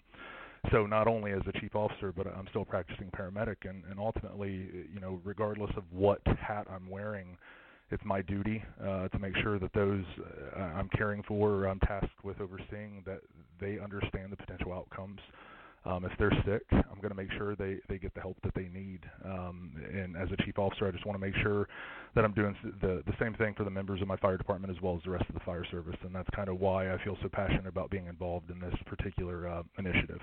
so 0.72 0.86
not 0.86 1.08
only 1.08 1.32
as 1.32 1.42
a 1.48 1.60
chief 1.60 1.76
officer, 1.76 2.12
but 2.12 2.28
I'm 2.28 2.48
still 2.50 2.66
practicing 2.66 3.10
paramedic, 3.12 3.68
and, 3.70 3.84
and 3.90 4.00
ultimately, 4.00 4.70
you 4.94 5.00
know, 5.00 5.20
regardless 5.24 5.72
of 5.78 5.84
what 5.92 6.22
hat 6.26 6.68
I'm 6.70 6.90
wearing, 6.90 7.38
it's 7.92 8.04
my 8.06 8.22
duty 8.22 8.64
uh, 8.84 9.08
to 9.10 9.20
make 9.20 9.36
sure 9.38 9.60
that 9.60 9.74
those 9.74 10.04
uh, 10.58 10.60
I'm 10.60 10.90
caring 10.90 11.24
for 11.24 11.52
or 11.52 11.68
I'm 11.68 11.80
tasked 11.82 12.24
with 12.24 12.42
overseeing 12.42 13.04
that 13.06 13.22
they 13.60 13.80
understand 13.80 14.32
the 14.32 14.38
potential 14.38 14.74
outcomes. 14.74 15.20
Um, 15.86 16.04
if 16.04 16.12
they're 16.18 16.32
sick, 16.46 16.64
I'm 16.72 16.98
going 16.98 17.10
to 17.10 17.16
make 17.16 17.32
sure 17.38 17.56
they 17.56 17.78
they 17.88 18.00
get 18.00 18.12
the 18.16 18.22
help 18.22 18.38
that 18.44 18.56
they 18.56 18.70
need. 18.74 19.02
Um, 19.24 19.74
and 19.94 20.18
as 20.18 20.30
a 20.32 20.44
chief 20.44 20.58
officer, 20.58 20.88
I 20.88 20.92
just 20.92 21.06
want 21.06 21.20
to 21.20 21.24
make 21.24 21.36
sure 21.44 21.68
that 22.16 22.26
I'm 22.26 22.34
doing 22.34 22.56
the 22.82 23.04
the 23.06 23.14
same 23.20 23.36
thing 23.36 23.54
for 23.56 23.66
the 23.66 23.70
members 23.70 24.02
of 24.02 24.08
my 24.08 24.18
fire 24.18 24.36
department 24.36 24.76
as 24.76 24.82
well 24.82 24.96
as 24.96 25.04
the 25.04 25.12
rest 25.12 25.26
of 25.30 25.36
the 25.36 25.42
fire 25.42 25.66
service. 25.70 25.96
And 26.04 26.16
that's 26.16 26.30
kind 26.36 26.50
of 26.50 26.60
why 26.60 26.92
I 26.92 26.98
feel 27.04 27.16
so 27.22 27.30
passionate 27.30 27.68
about 27.68 27.92
being 27.92 28.08
involved 28.08 28.50
in 28.50 28.60
this 28.60 28.74
particular 28.88 29.48
uh, 29.48 29.64
initiative. 29.78 30.22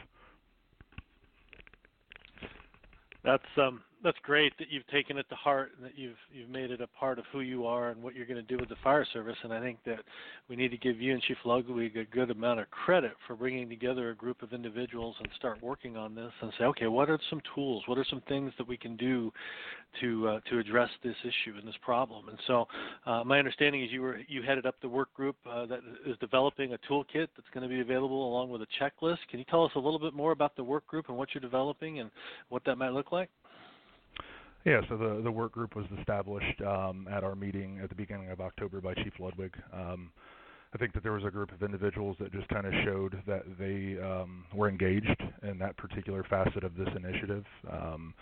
That's 3.24 3.44
um 3.56 3.82
that's 4.02 4.18
great 4.22 4.52
that 4.58 4.68
you've 4.70 4.86
taken 4.88 5.16
it 5.18 5.28
to 5.28 5.34
heart 5.34 5.72
and 5.76 5.86
that 5.86 5.96
you've 5.96 6.16
you've 6.32 6.48
made 6.48 6.70
it 6.70 6.80
a 6.80 6.86
part 6.86 7.18
of 7.18 7.24
who 7.32 7.40
you 7.40 7.66
are 7.66 7.90
and 7.90 8.02
what 8.02 8.14
you're 8.14 8.26
going 8.26 8.40
to 8.40 8.42
do 8.42 8.58
with 8.58 8.68
the 8.68 8.76
fire 8.82 9.06
service. 9.12 9.36
And 9.42 9.52
I 9.52 9.60
think 9.60 9.78
that 9.86 10.00
we 10.48 10.56
need 10.56 10.70
to 10.70 10.76
give 10.76 11.00
you 11.00 11.12
and 11.12 11.22
Chief 11.22 11.36
Ludwig 11.44 11.96
a 11.96 12.04
good 12.04 12.30
amount 12.30 12.60
of 12.60 12.70
credit 12.70 13.12
for 13.26 13.36
bringing 13.36 13.68
together 13.68 14.10
a 14.10 14.14
group 14.14 14.42
of 14.42 14.52
individuals 14.52 15.14
and 15.20 15.28
start 15.36 15.62
working 15.62 15.96
on 15.96 16.14
this 16.14 16.32
and 16.40 16.52
say, 16.58 16.64
okay, 16.64 16.86
what 16.86 17.08
are 17.10 17.18
some 17.30 17.40
tools? 17.54 17.82
What 17.86 17.98
are 17.98 18.06
some 18.08 18.22
things 18.28 18.52
that 18.58 18.66
we 18.66 18.76
can 18.76 18.96
do 18.96 19.32
to 20.00 20.28
uh, 20.28 20.40
to 20.50 20.58
address 20.58 20.90
this 21.02 21.16
issue 21.22 21.56
and 21.58 21.66
this 21.66 21.76
problem? 21.82 22.28
And 22.28 22.38
so, 22.46 22.66
uh, 23.06 23.22
my 23.24 23.38
understanding 23.38 23.82
is 23.84 23.90
you 23.92 24.02
were 24.02 24.20
you 24.26 24.42
headed 24.42 24.66
up 24.66 24.76
the 24.82 24.88
work 24.88 25.12
group 25.14 25.36
uh, 25.48 25.66
that 25.66 25.80
is 26.06 26.16
developing 26.18 26.72
a 26.72 26.78
toolkit 26.90 27.28
that's 27.36 27.48
going 27.54 27.62
to 27.62 27.68
be 27.68 27.80
available 27.80 28.28
along 28.28 28.50
with 28.50 28.62
a 28.62 28.66
checklist. 28.80 29.18
Can 29.30 29.38
you 29.38 29.44
tell 29.48 29.64
us 29.64 29.72
a 29.76 29.78
little 29.78 29.98
bit 29.98 30.14
more 30.14 30.32
about 30.32 30.56
the 30.56 30.64
work 30.64 30.86
group 30.86 31.08
and 31.08 31.16
what 31.16 31.28
you're 31.34 31.40
developing 31.40 32.00
and 32.00 32.10
what 32.48 32.64
that 32.64 32.76
might 32.76 32.92
look 32.92 33.12
like? 33.12 33.28
Yeah, 34.64 34.80
so 34.88 34.96
the 34.96 35.20
the 35.22 35.30
work 35.30 35.52
group 35.52 35.74
was 35.74 35.86
established 35.98 36.60
um, 36.62 37.08
at 37.10 37.24
our 37.24 37.34
meeting 37.34 37.80
at 37.82 37.88
the 37.88 37.96
beginning 37.96 38.30
of 38.30 38.40
October 38.40 38.80
by 38.80 38.94
Chief 38.94 39.12
Ludwig. 39.18 39.52
Um, 39.72 40.12
I 40.74 40.78
think 40.78 40.94
that 40.94 41.02
there 41.02 41.12
was 41.12 41.24
a 41.24 41.30
group 41.30 41.52
of 41.52 41.62
individuals 41.62 42.16
that 42.20 42.32
just 42.32 42.48
kind 42.48 42.66
of 42.66 42.72
showed 42.84 43.20
that 43.26 43.42
they 43.58 44.00
um, 44.00 44.44
were 44.54 44.68
engaged 44.68 45.22
in 45.42 45.58
that 45.58 45.76
particular 45.76 46.24
facet 46.30 46.64
of 46.64 46.76
this 46.76 46.88
initiative. 46.96 47.44
Um, 47.70 48.14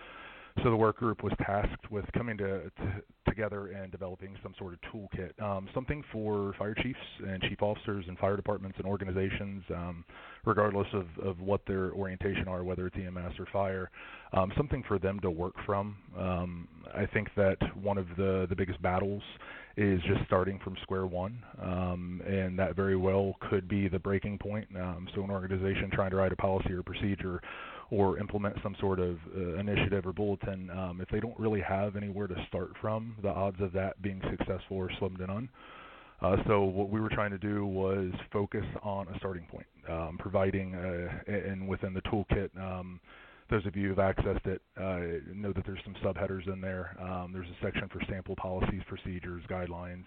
so 0.63 0.71
the 0.71 0.77
work 0.77 0.99
group 0.99 1.23
was 1.23 1.33
tasked 1.45 1.91
with 1.91 2.05
coming 2.13 2.37
to, 2.39 2.71
to 2.71 3.03
together 3.31 3.69
and 3.69 3.91
developing 3.93 4.37
some 4.43 4.53
sort 4.59 4.75
of 4.75 4.81
toolkit, 4.93 5.41
um, 5.43 5.69
something 5.73 6.03
for 6.13 6.53
fire 6.59 6.75
chiefs 6.75 6.99
and 7.27 7.41
chief 7.43 7.63
officers 7.63 8.05
and 8.09 8.19
fire 8.19 8.37
departments 8.37 8.77
and 8.79 8.87
organizations, 8.87 9.63
um, 9.71 10.05
regardless 10.45 10.89
of, 10.93 11.07
of 11.25 11.41
what 11.41 11.61
their 11.67 11.93
orientation 11.93 12.49
are, 12.49 12.65
whether 12.65 12.87
it's 12.87 12.97
EMS 12.97 13.39
or 13.39 13.47
fire, 13.53 13.91
um, 14.33 14.53
something 14.57 14.83
for 14.89 14.99
them 14.99 15.21
to 15.21 15.31
work 15.31 15.55
from. 15.65 15.97
Um, 16.19 16.69
I 16.95 17.07
think 17.07 17.29
that 17.37 17.57
one 17.81 17.99
of 17.99 18.07
the, 18.17 18.47
the 18.49 18.57
biggest 18.57 18.83
battles 18.83 19.23
is 19.77 20.01
just 20.03 20.25
starting 20.27 20.59
from 20.63 20.77
square 20.83 21.07
one, 21.07 21.43
um, 21.63 22.21
and 22.27 22.59
that 22.59 22.75
very 22.75 22.97
well 22.97 23.35
could 23.49 23.69
be 23.69 23.89
the 23.89 23.99
breaking 23.99 24.39
point. 24.39 24.67
Um, 24.77 25.09
so 25.15 25.23
an 25.23 25.31
organization 25.31 25.91
trying 25.93 26.11
to 26.11 26.17
write 26.17 26.33
a 26.33 26.37
policy 26.37 26.73
or 26.73 26.83
procedure 26.83 27.41
or 27.90 28.18
implement 28.18 28.57
some 28.62 28.76
sort 28.81 29.00
of 29.00 29.16
uh, 29.37 29.55
initiative 29.57 30.07
or 30.07 30.12
bulletin, 30.12 30.70
um, 30.70 31.00
if 31.00 31.09
they 31.09 31.20
don't 31.20 31.38
really 31.38 31.61
have 31.61 31.96
anywhere 31.96 32.26
to 32.26 32.37
start 32.48 32.70
from, 32.81 33.16
the 33.22 33.29
odds 33.29 33.61
of 33.61 33.72
that 33.72 34.00
being 34.00 34.20
successful 34.31 34.79
are 34.79 34.90
slim 34.98 35.16
to 35.16 35.26
none. 35.26 35.48
Uh, 36.22 36.37
so 36.46 36.62
what 36.62 36.90
we 36.90 37.00
were 37.00 37.09
trying 37.09 37.31
to 37.31 37.38
do 37.38 37.64
was 37.64 38.12
focus 38.33 38.64
on 38.83 39.09
a 39.09 39.16
starting 39.18 39.46
point, 39.50 39.66
um, 39.88 40.16
providing, 40.18 40.74
uh, 40.74 41.09
and 41.26 41.66
within 41.66 41.94
the 41.94 42.03
toolkit, 42.03 42.50
um, 42.61 43.00
those 43.48 43.64
of 43.66 43.74
you 43.74 43.88
who've 43.88 43.98
accessed 43.98 44.46
it 44.46 44.62
uh, 44.76 45.20
know 45.35 45.53
that 45.53 45.64
there's 45.66 45.81
some 45.83 45.94
subheaders 46.05 46.46
in 46.53 46.61
there. 46.61 46.96
Um, 47.00 47.33
there's 47.33 47.48
a 47.48 47.64
section 47.64 47.88
for 47.88 48.00
sample 48.09 48.37
policies, 48.37 48.83
procedures, 48.87 49.42
guidelines. 49.50 50.05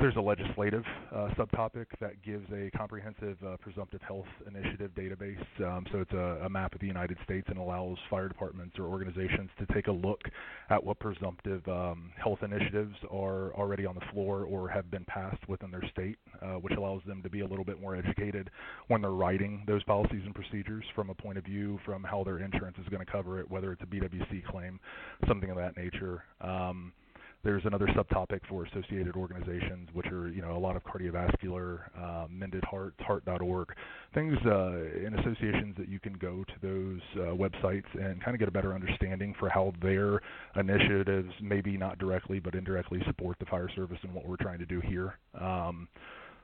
There's 0.00 0.16
a 0.16 0.20
legislative 0.20 0.82
uh, 1.14 1.28
subtopic 1.36 1.84
that 2.00 2.22
gives 2.22 2.46
a 2.54 2.70
comprehensive 2.74 3.36
uh, 3.46 3.58
presumptive 3.58 4.00
health 4.00 4.24
initiative 4.48 4.92
database. 4.96 5.44
Um, 5.62 5.84
so 5.92 5.98
it's 5.98 6.12
a, 6.12 6.40
a, 6.46 6.48
map 6.48 6.74
of 6.74 6.80
the 6.80 6.86
United 6.86 7.18
States 7.22 7.46
and 7.50 7.58
allows 7.58 7.98
fire 8.08 8.26
departments 8.26 8.78
or 8.78 8.86
organizations 8.86 9.50
to 9.58 9.66
take 9.74 9.88
a 9.88 9.92
look 9.92 10.22
at 10.70 10.82
what 10.82 10.98
presumptive 11.00 11.68
um, 11.68 12.12
health 12.16 12.38
initiatives 12.42 12.94
are 13.10 13.52
already 13.52 13.84
on 13.84 13.94
the 13.94 14.00
floor 14.10 14.44
or 14.44 14.70
have 14.70 14.90
been 14.90 15.04
passed 15.04 15.46
within 15.50 15.70
their 15.70 15.84
state, 15.92 16.16
uh, 16.40 16.54
which 16.54 16.72
allows 16.78 17.02
them 17.06 17.22
to 17.22 17.28
be 17.28 17.40
a 17.40 17.46
little 17.46 17.64
bit 17.64 17.78
more 17.78 17.94
educated 17.94 18.48
when 18.88 19.02
they're 19.02 19.10
writing 19.10 19.64
those 19.66 19.84
policies 19.84 20.22
and 20.24 20.34
procedures 20.34 20.84
from 20.94 21.10
a 21.10 21.14
point 21.14 21.36
of 21.36 21.44
view 21.44 21.78
from 21.84 22.02
how 22.02 22.24
their 22.24 22.38
insurance 22.38 22.78
is 22.80 22.88
going 22.88 23.04
to 23.04 23.12
cover 23.12 23.38
it, 23.38 23.50
whether 23.50 23.70
it's 23.70 23.82
a 23.82 23.86
BWC 23.86 24.46
claim, 24.46 24.80
something 25.28 25.50
of 25.50 25.58
that 25.58 25.76
nature. 25.76 26.24
Um, 26.40 26.94
there's 27.42 27.64
another 27.64 27.86
subtopic 27.88 28.40
for 28.48 28.64
associated 28.64 29.16
organizations, 29.16 29.88
which 29.92 30.06
are 30.06 30.28
you 30.28 30.42
know 30.42 30.56
a 30.56 30.58
lot 30.58 30.76
of 30.76 30.84
cardiovascular, 30.84 31.80
uh, 31.98 32.26
Mended 32.30 32.64
Hearts, 32.64 32.96
Heart.org, 33.00 33.68
things 34.14 34.36
uh, 34.44 34.72
in 35.06 35.16
associations 35.18 35.74
that 35.78 35.88
you 35.88 35.98
can 35.98 36.14
go 36.14 36.44
to 36.44 36.54
those 36.62 37.00
uh, 37.16 37.34
websites 37.34 37.86
and 37.94 38.22
kind 38.22 38.34
of 38.34 38.38
get 38.38 38.48
a 38.48 38.52
better 38.52 38.74
understanding 38.74 39.34
for 39.38 39.48
how 39.48 39.72
their 39.80 40.20
initiatives, 40.56 41.32
maybe 41.40 41.76
not 41.76 41.98
directly 41.98 42.40
but 42.40 42.54
indirectly, 42.54 43.00
support 43.06 43.38
the 43.38 43.46
fire 43.46 43.70
service 43.74 43.98
and 44.02 44.12
what 44.12 44.26
we're 44.26 44.36
trying 44.36 44.58
to 44.58 44.66
do 44.66 44.80
here. 44.80 45.18
Um, 45.40 45.88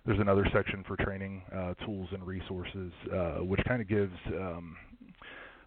there's 0.06 0.20
another 0.20 0.46
section 0.54 0.84
for 0.86 0.96
training 0.96 1.42
uh, 1.52 1.74
tools 1.84 2.08
and 2.12 2.24
resources, 2.24 2.92
uh, 3.12 3.42
which 3.42 3.60
kind 3.66 3.82
of 3.82 3.88
gives 3.88 4.14
um, 4.28 4.76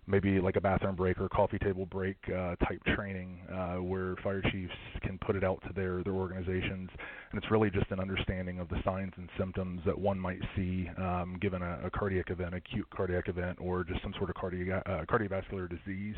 maybe 0.09 0.39
like 0.39 0.55
a 0.55 0.61
bathroom 0.61 0.95
break 0.95 1.19
or 1.21 1.29
coffee 1.29 1.59
table 1.59 1.85
break 1.85 2.17
uh, 2.27 2.55
type 2.67 2.81
training 2.95 3.39
uh, 3.53 3.75
where 3.75 4.15
fire 4.23 4.41
chiefs 4.51 4.73
can 5.01 5.17
put 5.19 5.35
it 5.35 5.43
out 5.43 5.61
to 5.67 5.73
their 5.73 6.03
their 6.03 6.13
organizations, 6.13 6.89
and 7.31 7.41
it's 7.41 7.49
really 7.51 7.69
just 7.69 7.89
an 7.91 7.99
understanding 7.99 8.59
of 8.59 8.67
the 8.69 8.81
signs 8.83 9.13
and 9.17 9.29
symptoms 9.37 9.81
that 9.85 9.97
one 9.97 10.19
might 10.19 10.41
see 10.55 10.89
um, 10.97 11.37
given 11.39 11.61
a, 11.61 11.79
a 11.85 11.91
cardiac 11.91 12.31
event, 12.31 12.55
acute 12.55 12.87
cardiac 12.89 13.29
event, 13.29 13.57
or 13.61 13.83
just 13.83 14.01
some 14.01 14.13
sort 14.17 14.29
of 14.29 14.35
uh, 14.35 15.05
cardiovascular 15.05 15.69
disease. 15.69 16.17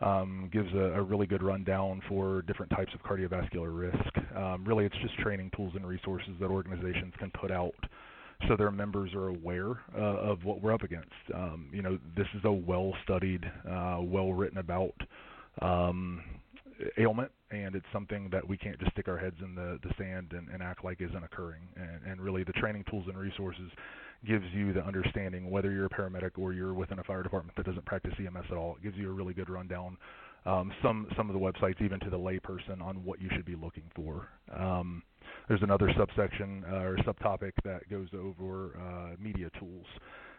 Um, 0.00 0.48
gives 0.52 0.72
a, 0.74 0.92
a, 0.94 1.02
really 1.02 1.26
good 1.26 1.42
rundown 1.42 2.00
for 2.08 2.42
different 2.42 2.70
types 2.70 2.92
of 2.94 3.02
cardiovascular 3.02 3.76
risk. 3.76 4.36
Um, 4.36 4.64
really, 4.64 4.84
it's 4.84 4.94
just 5.02 5.18
training 5.18 5.50
tools 5.56 5.72
and 5.74 5.84
resources 5.84 6.34
that 6.38 6.50
organizations 6.50 7.12
can 7.18 7.32
put 7.32 7.50
out 7.50 7.74
so 8.46 8.56
their 8.56 8.70
members 8.70 9.12
are 9.14 9.28
aware 9.28 9.80
uh, 9.96 10.00
of 10.00 10.44
what 10.44 10.62
we're 10.62 10.72
up 10.72 10.82
against. 10.82 11.08
Um, 11.34 11.68
you 11.72 11.82
know, 11.82 11.98
this 12.16 12.26
is 12.34 12.44
a 12.44 12.52
well-studied, 12.52 13.44
uh, 13.68 13.98
well-written 14.00 14.58
about 14.58 14.94
um, 15.60 16.22
ailment, 16.98 17.32
and 17.50 17.74
it's 17.74 17.86
something 17.92 18.28
that 18.30 18.46
we 18.46 18.56
can't 18.56 18.78
just 18.78 18.92
stick 18.92 19.08
our 19.08 19.18
heads 19.18 19.36
in 19.42 19.54
the, 19.54 19.78
the 19.82 19.92
sand 19.98 20.32
and, 20.32 20.48
and 20.48 20.62
act 20.62 20.84
like 20.84 21.00
isn't 21.00 21.24
occurring. 21.24 21.62
And, 21.76 22.12
and 22.12 22.20
really, 22.20 22.44
the 22.44 22.52
training 22.52 22.84
tools 22.88 23.06
and 23.08 23.18
resources 23.18 23.70
gives 24.26 24.44
you 24.52 24.72
the 24.72 24.84
understanding 24.84 25.50
whether 25.50 25.70
you're 25.70 25.86
a 25.86 25.90
paramedic 25.90 26.32
or 26.38 26.52
you're 26.52 26.74
within 26.74 26.98
a 26.98 27.04
fire 27.04 27.22
department 27.22 27.56
that 27.56 27.66
doesn't 27.66 27.84
practice 27.86 28.12
EMS 28.18 28.46
at 28.50 28.56
all. 28.56 28.76
It 28.76 28.82
gives 28.82 28.96
you 28.96 29.08
a 29.10 29.12
really 29.12 29.34
good 29.34 29.50
rundown. 29.50 29.96
Um, 30.46 30.72
some 30.82 31.06
some 31.16 31.28
of 31.28 31.34
the 31.34 31.40
websites, 31.40 31.82
even 31.82 32.00
to 32.00 32.10
the 32.10 32.18
layperson, 32.18 32.80
on 32.80 33.04
what 33.04 33.20
you 33.20 33.28
should 33.34 33.44
be 33.44 33.56
looking 33.56 33.84
for. 33.94 34.28
Um, 34.56 35.02
there's 35.48 35.62
another 35.62 35.90
subsection 35.96 36.64
uh, 36.70 36.76
or 36.76 36.96
subtopic 36.98 37.52
that 37.64 37.88
goes 37.90 38.08
over 38.14 38.78
uh, 38.78 39.16
media 39.22 39.50
tools, 39.58 39.86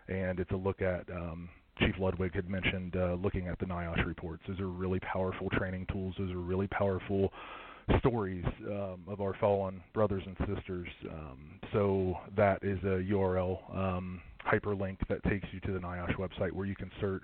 and 0.07 0.39
it's 0.39 0.51
a 0.51 0.55
look 0.55 0.81
at. 0.81 1.09
Um, 1.11 1.49
Chief 1.79 1.95
Ludwig 1.97 2.35
had 2.35 2.49
mentioned 2.49 2.97
uh, 2.97 3.13
looking 3.13 3.47
at 3.47 3.57
the 3.59 3.65
NIOSH 3.65 4.05
reports. 4.05 4.43
Those 4.45 4.59
are 4.59 4.67
really 4.67 4.99
powerful 4.99 5.49
training 5.49 5.87
tools. 5.89 6.13
Those 6.19 6.31
are 6.31 6.39
really 6.39 6.67
powerful 6.67 7.31
stories 7.99 8.45
um, 8.67 9.03
of 9.07 9.21
our 9.21 9.33
fallen 9.39 9.81
brothers 9.93 10.23
and 10.25 10.35
sisters. 10.55 10.87
Um, 11.09 11.59
so 11.73 12.17
that 12.35 12.63
is 12.63 12.77
a 12.83 13.01
URL 13.11 13.75
um, 13.75 14.21
hyperlink 14.45 14.97
that 15.07 15.23
takes 15.23 15.47
you 15.51 15.59
to 15.61 15.71
the 15.71 15.79
NIOSH 15.79 16.15
website 16.17 16.51
where 16.51 16.65
you 16.65 16.75
can 16.75 16.91
search 16.99 17.23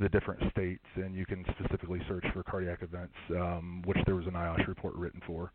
the 0.00 0.08
different 0.08 0.40
states 0.52 0.84
and 0.94 1.14
you 1.14 1.26
can 1.26 1.44
specifically 1.58 2.00
search 2.08 2.24
for 2.32 2.42
cardiac 2.42 2.82
events, 2.82 3.14
um, 3.30 3.82
which 3.86 3.98
there 4.06 4.14
was 4.14 4.26
a 4.26 4.30
NIOSH 4.30 4.68
report 4.68 4.94
written 4.94 5.20
for. 5.26 5.50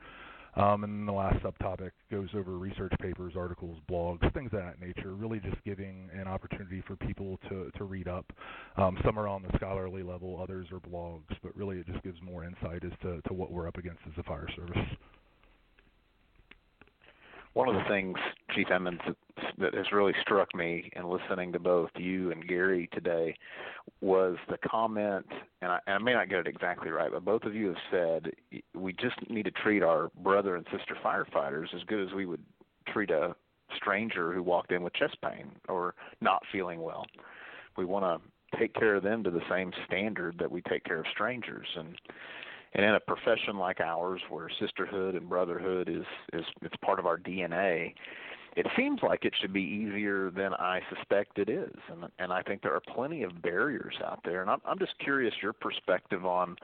Um, 0.55 0.83
and 0.83 0.99
then 0.99 1.05
the 1.05 1.11
last 1.11 1.43
subtopic 1.43 1.91
goes 2.09 2.29
over 2.33 2.57
research 2.57 2.93
papers, 3.01 3.33
articles, 3.37 3.77
blogs, 3.89 4.21
things 4.33 4.51
of 4.53 4.59
that 4.59 4.79
nature, 4.79 5.13
really 5.13 5.39
just 5.39 5.61
giving 5.65 6.09
an 6.13 6.27
opportunity 6.27 6.81
for 6.87 6.95
people 6.95 7.37
to, 7.49 7.69
to 7.77 7.83
read 7.83 8.07
up. 8.07 8.25
Um, 8.77 8.97
some 9.03 9.19
are 9.19 9.27
on 9.27 9.43
the 9.43 9.57
scholarly 9.57 10.01
level, 10.01 10.39
others 10.41 10.67
are 10.71 10.79
blogs, 10.79 11.35
but 11.43 11.55
really 11.55 11.79
it 11.79 11.87
just 11.87 12.01
gives 12.03 12.21
more 12.21 12.45
insight 12.45 12.83
as 12.85 12.91
to, 13.01 13.21
to 13.27 13.33
what 13.33 13.51
we're 13.51 13.67
up 13.67 13.77
against 13.77 13.99
as 14.07 14.13
a 14.17 14.23
fire 14.23 14.47
service. 14.55 14.77
One 17.53 17.69
of 17.69 17.75
the 17.75 17.83
things, 17.89 18.17
Chief 18.53 18.67
Emmons, 18.71 18.99
that 19.57 19.73
has 19.73 19.91
really 19.91 20.13
struck 20.21 20.53
me 20.55 20.89
in 20.95 21.07
listening 21.07 21.51
to 21.53 21.59
both 21.59 21.89
you 21.95 22.31
and 22.31 22.47
Gary 22.47 22.89
today 22.93 23.35
was 24.01 24.37
the 24.49 24.57
comment, 24.57 25.25
and 25.61 25.71
I, 25.71 25.79
and 25.87 25.95
I 25.95 25.97
may 25.99 26.13
not 26.13 26.29
get 26.29 26.39
it 26.39 26.47
exactly 26.47 26.89
right, 26.89 27.11
but 27.11 27.25
both 27.25 27.43
of 27.43 27.55
you 27.55 27.67
have 27.67 27.77
said 27.91 28.31
we 28.73 28.93
just 28.93 29.15
need 29.29 29.43
to 29.43 29.51
treat 29.51 29.83
our 29.83 30.09
brother 30.23 30.55
and 30.55 30.65
sister 30.71 30.95
firefighters 31.03 31.73
as 31.75 31.83
good 31.87 32.07
as 32.07 32.13
we 32.13 32.25
would 32.25 32.43
treat 32.87 33.11
a 33.11 33.35
stranger 33.75 34.31
who 34.31 34.43
walked 34.43 34.71
in 34.71 34.83
with 34.83 34.93
chest 34.93 35.17
pain 35.21 35.51
or 35.67 35.95
not 36.21 36.43
feeling 36.51 36.81
well. 36.81 37.05
We 37.77 37.85
want 37.85 38.21
to 38.21 38.57
take 38.57 38.73
care 38.73 38.95
of 38.95 39.03
them 39.03 39.23
to 39.23 39.31
the 39.31 39.41
same 39.49 39.71
standard 39.85 40.37
that 40.39 40.51
we 40.51 40.61
take 40.61 40.83
care 40.83 40.99
of 40.99 41.05
strangers, 41.11 41.67
and 41.75 41.97
and 42.73 42.85
in 42.85 42.95
a 42.95 42.99
profession 42.99 43.57
like 43.57 43.79
ours 43.79 44.21
where 44.29 44.49
sisterhood 44.59 45.15
and 45.15 45.29
brotherhood 45.29 45.89
is 45.89 46.05
is 46.33 46.45
it's 46.61 46.75
part 46.77 46.99
of 46.99 47.05
our 47.05 47.17
DNA 47.17 47.93
it 48.55 48.65
seems 48.77 49.01
like 49.03 49.25
it 49.25 49.33
should 49.41 49.51
be 49.51 49.61
easier 49.61 50.31
than 50.31 50.53
I 50.53 50.79
suspect 50.93 51.37
it 51.39 51.49
is. 51.49 51.75
And 51.91 52.05
and 52.19 52.31
I 52.31 52.41
think 52.41 52.61
there 52.61 52.73
are 52.73 52.81
plenty 52.93 53.23
of 53.23 53.41
barriers 53.41 53.95
out 54.03 54.19
there. 54.23 54.41
And 54.41 54.49
I'm 54.49 54.61
I'm 54.65 54.79
just 54.79 54.97
curious 54.99 55.33
your 55.41 55.53
perspective 55.53 56.25
on 56.25 56.55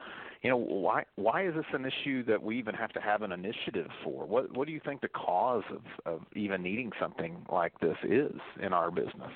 you 0.42 0.50
know 0.50 0.56
why 0.56 1.04
why 1.16 1.46
is 1.46 1.54
this 1.54 1.66
an 1.72 1.84
issue 1.84 2.24
that 2.24 2.42
we 2.42 2.58
even 2.58 2.74
have 2.74 2.92
to 2.92 3.00
have 3.00 3.22
an 3.22 3.32
initiative 3.32 3.88
for? 4.02 4.26
What 4.26 4.56
what 4.56 4.66
do 4.66 4.72
you 4.72 4.80
think 4.84 5.02
the 5.02 5.08
cause 5.08 5.64
of 5.70 5.82
of 6.06 6.20
even 6.34 6.62
needing 6.62 6.92
something 7.00 7.44
like 7.50 7.78
this 7.80 7.96
is 8.04 8.40
in 8.62 8.72
our 8.72 8.90
business? 8.90 9.32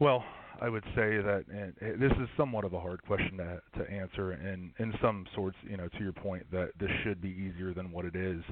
Well 0.00 0.24
I 0.60 0.68
would 0.68 0.84
say 0.96 1.18
that 1.18 1.44
and 1.52 1.74
this 2.00 2.12
is 2.12 2.28
somewhat 2.36 2.64
of 2.64 2.72
a 2.72 2.80
hard 2.80 3.02
question 3.02 3.36
to 3.36 3.60
to 3.78 3.90
answer, 3.90 4.32
and 4.32 4.72
in 4.78 4.92
some 5.00 5.26
sorts, 5.34 5.56
you 5.62 5.76
know, 5.76 5.88
to 5.88 5.98
your 6.00 6.12
point 6.12 6.50
that 6.50 6.70
this 6.80 6.90
should 7.04 7.20
be 7.20 7.28
easier 7.28 7.72
than 7.72 7.92
what 7.92 8.04
it 8.04 8.16
is. 8.16 8.42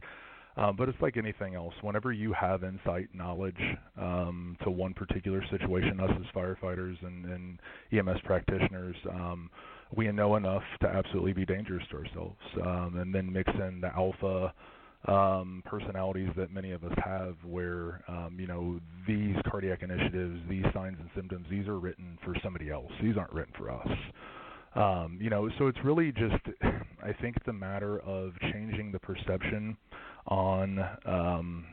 Um, 0.56 0.74
but 0.76 0.88
it's 0.88 1.00
like 1.02 1.18
anything 1.18 1.54
else. 1.54 1.74
Whenever 1.82 2.12
you 2.12 2.32
have 2.32 2.64
insight, 2.64 3.08
knowledge 3.12 3.60
um, 4.00 4.56
to 4.62 4.70
one 4.70 4.94
particular 4.94 5.44
situation, 5.50 6.00
us 6.00 6.10
as 6.18 6.26
firefighters 6.34 6.96
and, 7.04 7.26
and 7.26 7.58
EMS 7.92 8.20
practitioners, 8.24 8.96
um, 9.10 9.50
we 9.94 10.10
know 10.12 10.36
enough 10.36 10.62
to 10.80 10.88
absolutely 10.88 11.34
be 11.34 11.44
dangerous 11.44 11.84
to 11.90 11.98
ourselves. 11.98 12.40
Um, 12.62 12.96
and 12.98 13.14
then 13.14 13.30
mix 13.30 13.52
in 13.54 13.80
the 13.82 13.94
alpha 13.94 14.52
um, 15.06 15.62
personalities 15.66 16.30
that 16.36 16.52
many 16.52 16.72
of 16.72 16.82
us 16.82 16.92
have 17.04 17.36
where 17.44 18.02
um, 18.08 18.36
you 18.38 18.46
know 18.46 18.80
these 19.06 19.36
cardiac 19.48 19.82
initiatives, 19.82 20.40
these 20.48 20.64
signs 20.74 20.96
and 20.98 21.08
symptoms, 21.14 21.46
these 21.50 21.68
are 21.68 21.78
written 21.78 22.18
for 22.24 22.34
somebody 22.42 22.70
else. 22.70 22.90
These 23.02 23.16
aren't 23.16 23.32
written 23.32 23.52
for 23.56 23.70
us. 23.70 23.88
Um, 24.74 25.18
you 25.20 25.30
know, 25.30 25.48
so 25.58 25.68
it's 25.68 25.78
really 25.84 26.12
just 26.12 26.42
I 27.02 27.12
think 27.20 27.36
the 27.44 27.52
matter 27.52 28.00
of 28.00 28.32
changing 28.52 28.90
the 28.90 28.98
perception 28.98 29.76
on 30.28 30.84
um, 31.04 31.66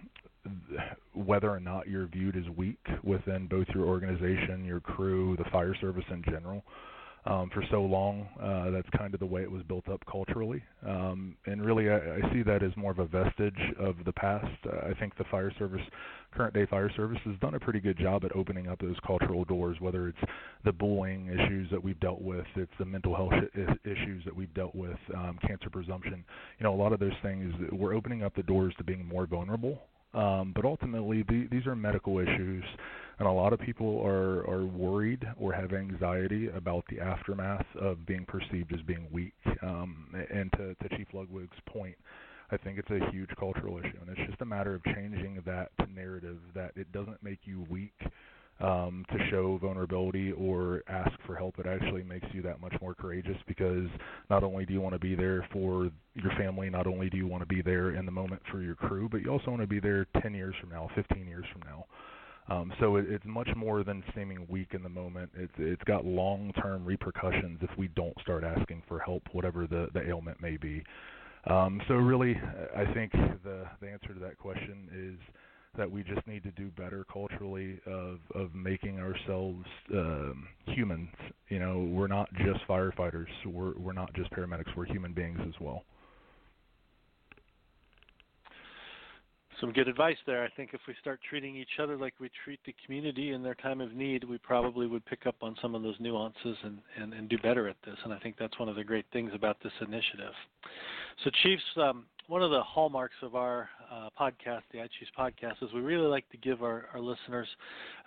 whether 1.14 1.50
or 1.50 1.60
not 1.60 1.88
you're 1.88 2.08
viewed 2.08 2.36
as 2.36 2.50
weak 2.56 2.86
within 3.04 3.48
both 3.48 3.68
your 3.74 3.86
organization, 3.86 4.66
your 4.66 4.80
crew, 4.80 5.36
the 5.38 5.50
fire 5.52 5.76
service 5.80 6.06
in 6.12 6.24
general 6.24 6.64
um, 7.26 7.50
for 7.54 7.64
so 7.72 7.82
long. 7.82 8.28
Uh, 8.42 8.70
that's 8.72 8.90
kind 8.98 9.14
of 9.14 9.20
the 9.20 9.26
way 9.26 9.42
it 9.42 9.52
was 9.52 9.62
built 9.64 9.88
up 9.90 10.02
culturally, 10.10 10.62
um, 10.88 11.36
and 11.46 11.64
really, 11.64 11.90
I, 11.90 11.98
I 11.98 12.34
see 12.34 12.44
that 12.44 12.64
as 12.64 12.76
more 12.76 12.92
of 12.92 13.00
a 13.00 13.06
vestige 13.06 13.60
of 13.80 13.96
the 14.06 14.12
past. 14.14 14.46
Uh, 14.66 14.90
I 14.90 14.94
think 15.00 15.18
the 15.18 15.24
fire 15.32 15.52
service, 15.58 15.82
current 16.34 16.54
day 16.54 16.66
fire 16.66 16.92
service, 16.96 17.20
has 17.26 17.36
done 17.40 17.56
a 17.56 17.60
pretty 17.60 17.80
good 17.80 17.98
job 17.98 18.26
at 18.26 18.36
opening 18.36 18.68
up 18.68 18.80
those 18.80 18.98
cultural 19.06 19.46
doors. 19.46 19.78
Whether 19.80 20.10
it's 20.10 20.32
the 20.66 20.72
bullying 20.72 21.28
issues 21.28 21.70
that 21.72 21.84
we've 21.84 22.00
dealt 22.00 22.22
with, 22.22 22.46
it's 22.56 22.72
the 22.80 22.86
mental 22.86 23.16
health 23.16 23.34
issues 23.84 24.24
that 24.26 24.36
we've 24.36 24.54
dealt 24.54 24.76
with, 24.76 24.98
um, 25.16 25.40
cancer 25.48 25.70
presumption. 25.70 26.24
You 26.60 26.64
know, 26.64 26.74
a 26.74 26.82
lot 26.82 26.94
of 26.94 27.00
those 27.00 27.12
things. 27.22 27.54
We're 27.72 27.94
opening 27.94 28.24
up 28.24 28.36
the 28.36 28.44
doors 28.44 28.74
to 28.78 28.84
being 28.84 29.06
more 29.06 29.26
vulnerable. 29.26 29.82
Um, 30.14 30.54
but 30.56 30.66
ultimately, 30.66 31.24
the, 31.24 31.48
these 31.52 31.66
are 31.66 31.76
medical 31.76 32.20
issues 32.20 32.64
and 33.20 33.28
a 33.28 33.32
lot 33.32 33.54
of 33.54 33.60
people 33.60 34.02
are 34.06 34.48
are 34.50 34.66
worried 34.66 35.26
or 35.40 35.54
have 35.54 35.74
anxiety 35.74 36.50
about 36.50 36.84
the 36.90 37.00
aftermath 37.00 37.66
of 37.80 38.06
being 38.06 38.26
perceived 38.26 38.74
as 38.74 38.82
being 38.82 39.08
weak. 39.12 39.34
Um, 39.62 40.08
and 40.32 40.52
to, 40.54 40.76
to 40.76 40.98
Chief 40.98 41.08
Ludwig's 41.14 41.58
point, 41.68 41.96
I 42.52 42.58
think 42.58 42.80
it's 42.80 42.90
a 42.90 43.12
huge 43.12 43.30
cultural 43.40 43.78
issue, 43.80 43.98
and 44.02 44.10
it's 44.10 44.30
just 44.30 44.42
a 44.42 44.46
matter 44.46 44.74
of 44.74 44.84
changing 44.84 45.42
that 45.46 45.72
narrative 45.94 46.38
that 46.56 46.72
it 46.76 46.92
doesn't 46.92 47.22
make 47.24 47.40
you 47.46 47.66
weak 47.70 47.94
um, 48.60 49.06
to 49.12 49.18
show 49.30 49.58
vulnerability 49.58 50.32
or 50.32 50.84
ask 50.88 51.12
for 51.26 51.36
help. 51.36 51.60
It 51.60 51.66
actually 51.66 52.04
makes 52.04 52.28
you 52.34 52.42
that 52.44 52.62
much 52.62 52.74
more 52.82 52.94
courageous 52.94 53.38
because 53.48 53.88
not 54.30 54.44
only 54.44 54.66
do 54.66 54.74
you 54.74 54.82
want 54.82 54.94
to 54.94 55.00
be 55.00 55.16
there 55.16 55.48
for 55.52 55.90
your 56.14 56.32
family, 56.38 56.70
not 56.70 56.88
only 56.88 57.10
do 57.10 57.18
you 57.18 57.28
want 57.28 57.42
to 57.42 57.48
be 57.48 57.62
there 57.62 57.96
in 57.96 58.06
the 58.06 58.12
moment 58.12 58.42
for 58.52 58.62
your 58.62 58.76
crew, 58.76 59.10
but 59.10 59.22
you 59.22 59.30
also 59.30 59.50
want 59.50 59.62
to 59.62 59.68
be 59.68 59.80
there 59.80 60.06
10 60.22 60.34
years 60.34 60.56
from 60.62 60.70
now, 60.70 60.90
15 60.96 61.28
years 61.28 61.46
from 61.52 61.62
now. 61.66 61.86
Um, 62.50 62.74
so 62.80 62.98
it, 62.98 63.06
it's 63.10 63.26
much 63.26 63.50
more 63.56 63.84
than 63.84 64.04
seeming 64.16 64.46
weak 64.50 64.70
in 64.74 64.84
the 64.84 64.90
moment. 64.90 65.32
It's 65.36 65.54
it's 65.58 65.84
got 65.84 66.06
long-term 66.06 66.84
repercussions 66.84 67.60
if 67.62 67.70
we 67.78 67.88
don't 67.90 68.20
start 68.22 68.44
asking 68.44 68.84
for 68.88 69.00
help, 69.00 69.24
whatever 69.32 69.66
the 69.66 69.88
the 69.94 70.06
ailment 70.08 70.42
may 70.42 70.58
be. 70.58 70.84
Um, 71.48 71.82
so 71.88 71.96
really, 71.96 72.40
I 72.76 72.86
think 72.94 73.14
the 73.14 73.66
the 73.82 73.90
answer 73.90 74.14
to 74.14 74.20
that 74.20 74.38
question 74.38 74.90
is 74.94 75.36
that 75.78 75.90
we 75.90 76.04
just 76.04 76.26
need 76.28 76.44
to 76.44 76.52
do 76.52 76.70
better 76.78 77.06
culturally 77.12 77.80
of 77.86 78.20
of 78.36 78.54
making 78.54 79.00
ourselves 79.00 79.66
um, 79.94 80.48
humans. 80.68 81.10
You 81.50 81.60
know, 81.60 81.90
we're 81.92 82.08
not 82.08 82.30
just 82.36 82.60
firefighters. 82.68 83.28
We're 83.46 83.74
we're 83.78 83.94
not 83.94 84.14
just 84.14 84.32
paramedics. 84.32 84.76
We're 84.76 84.86
human 84.86 85.14
beings 85.14 85.40
as 85.48 85.54
well. 85.60 85.84
some 89.64 89.72
good 89.72 89.88
advice 89.88 90.18
there. 90.26 90.44
I 90.44 90.50
think 90.58 90.72
if 90.74 90.82
we 90.90 90.96
start 91.00 91.22
treating 91.30 91.56
each 91.56 91.80
other 91.82 91.96
like 91.96 92.16
we 92.20 92.30
treat 92.44 92.60
the 92.66 92.76
community 92.86 93.32
in 93.32 93.42
their 93.42 93.56
time 93.56 93.80
of 93.80 93.94
need, 93.94 94.26
we 94.26 94.38
probably 94.38 94.88
would 94.88 95.06
pick 95.06 95.26
up 95.26 95.36
on 95.42 95.56
some 95.62 95.74
of 95.74 95.82
those 95.82 95.96
nuances 96.02 96.58
and, 96.64 96.80
and, 97.00 97.14
and 97.14 97.30
do 97.30 97.38
better 97.38 97.70
at 97.70 97.78
this. 97.86 97.96
And 98.04 98.12
I 98.12 98.20
think 98.20 98.36
that's 98.38 98.60
one 98.60 98.68
of 98.68 98.76
the 98.76 98.84
great 98.84 99.06
things 99.14 99.32
about 99.34 99.56
this 99.64 99.72
initiative. 99.80 100.34
So, 101.24 101.30
Chiefs, 101.44 101.64
um, 101.78 102.06
one 102.28 102.42
of 102.42 102.52
the 102.52 102.62
hallmarks 102.62 103.16
of 103.22 103.36
our 103.36 103.70
uh, 103.92 104.10
podcast, 104.20 104.62
the 104.72 104.80
iChiefs 104.80 105.12
podcast, 105.18 105.64
is 105.64 105.74
we 105.74 105.82
really 105.82 106.08
like 106.08 106.30
to 106.30 106.38
give 106.38 106.64
our, 106.64 106.86
our 106.94 107.00
listeners 107.00 107.48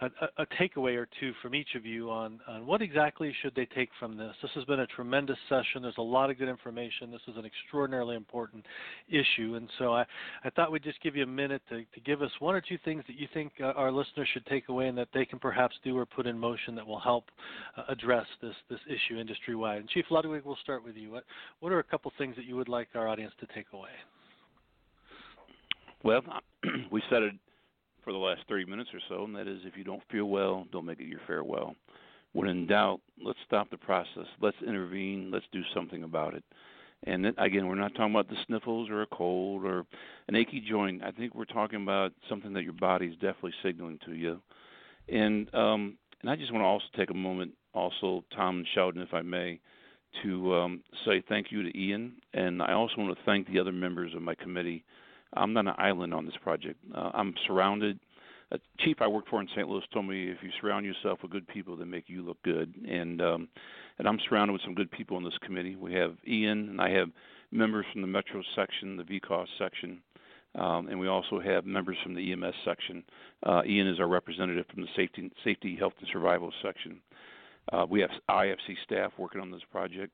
a, 0.01 0.07
a, 0.07 0.43
a, 0.43 0.47
takeaway 0.61 0.97
or 0.97 1.09
two 1.21 1.33
from 1.43 1.55
each 1.55 1.75
of 1.75 1.85
you 1.85 2.11
on, 2.11 2.41
on 2.49 2.67
what 2.67 2.83
exactly 2.83 3.35
should 3.43 3.55
they 3.55 3.67
take 3.67 3.89
from 3.99 4.17
this. 4.17 4.35
This 4.43 4.51
has 4.55 4.65
been 4.65 4.81
a 4.81 4.87
tremendous 4.87 5.39
session. 5.49 5.83
There's 5.83 5.95
a 5.99 6.03
lot 6.03 6.31
of 6.31 6.39
good 6.39 6.49
information. 6.49 7.11
This 7.11 7.21
is 7.29 7.37
an 7.37 7.45
extraordinarily 7.45 8.17
important 8.17 8.65
issue, 9.09 9.55
and 9.55 9.69
so 9.79 9.95
I, 9.95 10.05
I 10.45 10.51
thought 10.51 10.73
we'd 10.73 10.83
just 10.83 11.03
give 11.03 11.17
you 11.17 11.23
a 11.23 11.27
minute 11.27 11.63
to, 11.71 11.79
to 11.79 12.01
give 12.05 12.23
us 12.23 12.31
one 12.39 12.55
or 12.55 12.61
two 12.61 12.79
things 12.85 13.05
that 13.07 13.19
you 13.19 13.29
think 13.35 13.53
uh, 13.61 13.67
our 13.77 13.93
listeners 13.93 14.29
should 14.33 14.47
take 14.47 14.69
away 14.69 14.89
and 14.89 14.99
that 14.99 15.09
they 15.15 15.25
can 15.25 15.39
perhaps 15.39 15.77
do 15.85 15.97
or 15.97 16.07
put 16.07 16.27
in 16.27 16.39
motion 16.39 16.75
that 16.75 16.87
will 16.87 17.01
help 17.01 17.25
uh, 17.77 17.83
address 17.89 18.27
this 18.43 18.55
this 18.71 18.81
issue 18.87 19.19
industry 19.19 19.55
wide. 19.55 19.79
And 19.79 19.89
Chief 19.89 20.05
Ludwig, 20.11 20.43
we'll 20.45 20.59
start 20.63 20.85
with 20.85 20.97
you. 20.97 21.11
What 21.11 21.25
what 21.61 21.73
are 21.73 21.79
a 21.79 21.85
couple 21.85 22.13
things 22.19 22.37
that 22.37 22.45
you 22.45 22.57
would 22.57 22.69
like 22.69 22.89
our 22.95 23.09
audience 23.09 23.33
to 23.41 23.47
take 23.55 23.67
away? 23.73 23.91
Well, 26.03 26.23
we 26.91 27.03
said 27.11 27.23
it 27.23 27.33
for 28.05 28.13
the 28.13 28.19
last 28.19 28.43
30 28.49 28.67
minutes 28.67 28.91
or 28.95 29.01
so, 29.09 29.25
and 29.25 29.35
that 29.35 29.49
is 29.49 29.61
if 29.65 29.77
you 29.77 29.85
don't 29.85 30.03
feel 30.11 30.27
well, 30.27 30.67
don't 30.73 30.87
make 30.87 31.01
it 31.01 31.09
your 31.09 31.21
farewell. 31.27 31.75
When 32.33 32.49
in 32.49 32.67
doubt, 32.67 33.01
let's 33.25 33.39
stop 33.47 33.71
the 33.71 33.79
process. 33.79 34.27
Let's 34.41 34.57
intervene. 34.67 35.31
Let's 35.33 35.47
do 35.53 35.63
something 35.75 36.03
about 36.03 36.35
it. 36.35 36.45
And 37.05 37.27
again, 37.39 37.67
we're 37.67 37.75
not 37.77 37.95
talking 37.95 38.15
about 38.15 38.29
the 38.29 38.37
sniffles 38.47 38.91
or 38.91 39.03
a 39.03 39.07
cold 39.07 39.65
or 39.65 39.85
an 40.29 40.35
achy 40.35 40.65
joint. 40.67 41.03
I 41.03 41.11
think 41.11 41.35
we're 41.35 41.45
talking 41.45 41.83
about 41.83 42.13
something 42.29 42.53
that 42.55 42.65
your 42.65 42.73
body 42.73 43.07
is 43.07 43.15
definitely 43.15 43.55
signaling 43.63 43.99
to 44.07 44.15
you. 44.15 44.41
And 45.09 45.53
um, 45.55 45.99
and 46.23 46.31
I 46.31 46.37
just 46.37 46.53
want 46.53 46.63
to 46.63 46.67
also 46.67 46.87
take 46.97 47.11
a 47.11 47.15
moment, 47.15 47.53
also 47.75 48.25
Tom 48.35 48.59
and 48.59 48.67
Sheldon, 48.75 49.03
if 49.03 49.13
I 49.15 49.23
may, 49.23 49.61
to 50.23 50.55
um, 50.55 50.83
say 51.05 51.23
thank 51.29 51.53
you 51.53 51.63
to 51.63 51.79
Ian, 51.79 52.15
and 52.33 52.63
I 52.63 52.73
also 52.73 52.95
want 52.99 53.17
to 53.17 53.25
thank 53.25 53.47
the 53.47 53.61
other 53.61 53.73
members 53.73 54.15
of 54.15 54.23
my 54.23 54.35
committee 54.35 54.85
I'm 55.37 55.53
not 55.53 55.67
an 55.67 55.75
island 55.79 56.15
on 56.15 56.25
this 56.27 56.37
project. 56.43 56.79
Uh, 56.95 57.11
I'm 57.15 57.35
surrounded. 57.47 57.99
A 58.53 58.59
chief 58.79 58.99
I 59.01 59.09
worked 59.09 59.29
for 59.29 59.41
in 59.41 59.49
St. 59.49 59.69
Louis 59.69 59.83
told 59.93 60.07
me 60.07 60.29
if 60.29 60.39
you 60.43 60.51
surround 60.61 60.87
yourself 60.87 61.19
with 61.23 61.33
good 61.33 61.49
people, 61.49 61.77
they 61.77 61.85
make 61.85 62.05
you 62.09 62.23
look 62.23 62.41
good. 62.43 62.73
And 62.89 63.21
um, 63.21 63.49
and 63.99 64.07
I'm 64.07 64.19
surrounded 64.29 64.53
with 64.53 64.63
some 64.63 64.75
good 64.75 64.91
people 64.91 65.17
on 65.17 65.25
this 65.25 65.37
committee. 65.45 65.75
We 65.75 65.95
have 65.95 66.17
Ian, 66.27 66.69
and 66.69 66.81
I 66.81 66.91
have 66.91 67.09
members 67.51 67.87
from 67.93 68.03
the 68.03 68.07
Metro 68.07 68.43
section, 68.55 68.97
the 68.97 69.03
VCOS 69.05 69.47
section, 69.59 70.01
um, 70.55 70.89
and 70.89 70.99
we 70.99 71.09
also 71.09 71.41
have 71.41 71.65
members 71.65 71.97
from 72.03 72.15
the 72.15 72.33
EMS 72.33 72.55
section. 72.65 73.03
Uh, 73.43 73.63
Ian 73.67 73.89
is 73.89 74.01
our 74.01 74.09
representative 74.09 74.67
from 74.73 74.83
the 74.83 74.89
Safety, 74.97 75.31
Safety, 75.45 75.77
Health, 75.77 75.95
and 75.99 76.09
Survival 76.13 76.53
section. 76.63 77.01
Uh, 77.73 77.87
we 77.89 78.01
have 78.01 78.11
IFC 78.31 78.77
staff 78.85 79.13
working 79.19 79.41
on 79.41 79.51
this 79.51 79.63
project. 79.73 80.13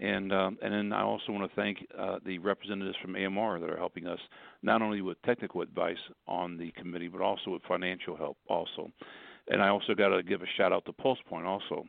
And 0.00 0.32
um, 0.32 0.58
and 0.62 0.72
then 0.72 0.92
I 0.92 1.02
also 1.02 1.32
want 1.32 1.50
to 1.50 1.56
thank 1.56 1.84
uh, 1.98 2.18
the 2.24 2.38
representatives 2.38 2.96
from 3.02 3.16
AMR 3.16 3.58
that 3.58 3.68
are 3.68 3.76
helping 3.76 4.06
us 4.06 4.20
not 4.62 4.80
only 4.80 5.00
with 5.00 5.20
technical 5.22 5.60
advice 5.60 5.98
on 6.26 6.56
the 6.56 6.70
committee, 6.72 7.08
but 7.08 7.20
also 7.20 7.50
with 7.50 7.62
financial 7.66 8.16
help 8.16 8.36
also. 8.48 8.90
And 9.48 9.62
I 9.62 9.68
also 9.68 9.94
got 9.94 10.08
to 10.08 10.22
give 10.22 10.42
a 10.42 10.46
shout 10.56 10.72
out 10.72 10.84
to 10.86 10.92
Pulse 10.92 11.18
Point 11.28 11.46
also 11.46 11.84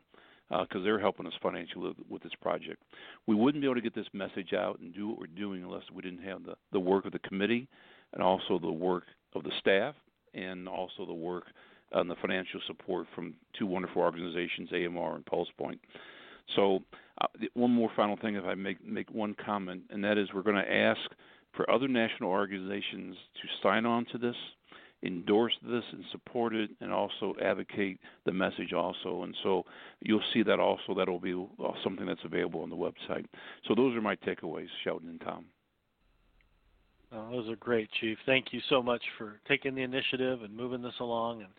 because 0.49 0.81
uh, 0.81 0.83
they're 0.83 0.99
helping 0.99 1.27
us 1.27 1.33
financially 1.43 1.93
with 2.09 2.23
this 2.23 2.31
project. 2.41 2.81
We 3.27 3.35
wouldn't 3.35 3.61
be 3.61 3.67
able 3.67 3.75
to 3.75 3.81
get 3.81 3.93
this 3.93 4.07
message 4.13 4.53
out 4.53 4.79
and 4.79 4.93
do 4.95 5.09
what 5.09 5.19
we're 5.19 5.27
doing 5.27 5.63
unless 5.63 5.83
we 5.93 6.01
didn't 6.01 6.23
have 6.23 6.43
the, 6.43 6.55
the 6.71 6.79
work 6.79 7.05
of 7.05 7.11
the 7.11 7.19
committee 7.19 7.67
and 8.13 8.23
also 8.23 8.57
the 8.57 8.71
work 8.71 9.03
of 9.35 9.43
the 9.43 9.51
staff 9.59 9.93
and 10.33 10.67
also 10.67 11.05
the 11.05 11.13
work 11.13 11.43
and 11.91 12.09
the 12.09 12.15
financial 12.21 12.59
support 12.65 13.05
from 13.13 13.35
two 13.57 13.67
wonderful 13.67 14.01
organizations, 14.01 14.69
AMR 14.71 15.15
and 15.15 15.25
Pulse 15.25 15.49
Point. 15.57 15.79
So, 16.55 16.79
uh, 17.21 17.27
one 17.53 17.71
more 17.71 17.91
final 17.95 18.17
thing, 18.17 18.35
if 18.35 18.45
I 18.45 18.55
make 18.55 18.85
make 18.85 19.11
one 19.11 19.35
comment, 19.45 19.83
and 19.89 20.03
that 20.03 20.17
is 20.17 20.29
we're 20.33 20.41
going 20.41 20.63
to 20.63 20.73
ask 20.73 21.01
for 21.53 21.69
other 21.69 21.87
national 21.87 22.29
organizations 22.29 23.15
to 23.41 23.47
sign 23.61 23.85
on 23.85 24.05
to 24.11 24.17
this, 24.17 24.35
endorse 25.03 25.53
this, 25.63 25.83
and 25.91 26.03
support 26.11 26.53
it, 26.55 26.69
and 26.81 26.91
also 26.91 27.33
advocate 27.41 27.99
the 28.25 28.31
message 28.31 28.73
also. 28.73 29.23
And 29.23 29.35
so 29.43 29.65
you'll 30.01 30.23
see 30.33 30.43
that 30.43 30.59
also. 30.59 30.93
That'll 30.95 31.19
be 31.19 31.33
uh, 31.33 31.71
something 31.83 32.05
that's 32.05 32.23
available 32.23 32.61
on 32.61 32.69
the 32.69 32.75
website. 32.75 33.25
So 33.67 33.75
those 33.75 33.95
are 33.95 34.01
my 34.01 34.15
takeaways, 34.15 34.67
Sheldon 34.83 35.09
and 35.09 35.21
Tom. 35.21 35.45
Oh, 37.11 37.31
those 37.31 37.49
are 37.49 37.55
great, 37.55 37.89
Chief. 37.99 38.17
Thank 38.25 38.47
you 38.51 38.59
so 38.69 38.83
much 38.83 39.01
for 39.17 39.39
taking 39.47 39.73
the 39.73 39.81
initiative 39.81 40.43
and 40.43 40.55
moving 40.55 40.81
this 40.81 40.93
along. 40.99 41.41
And 41.41 41.49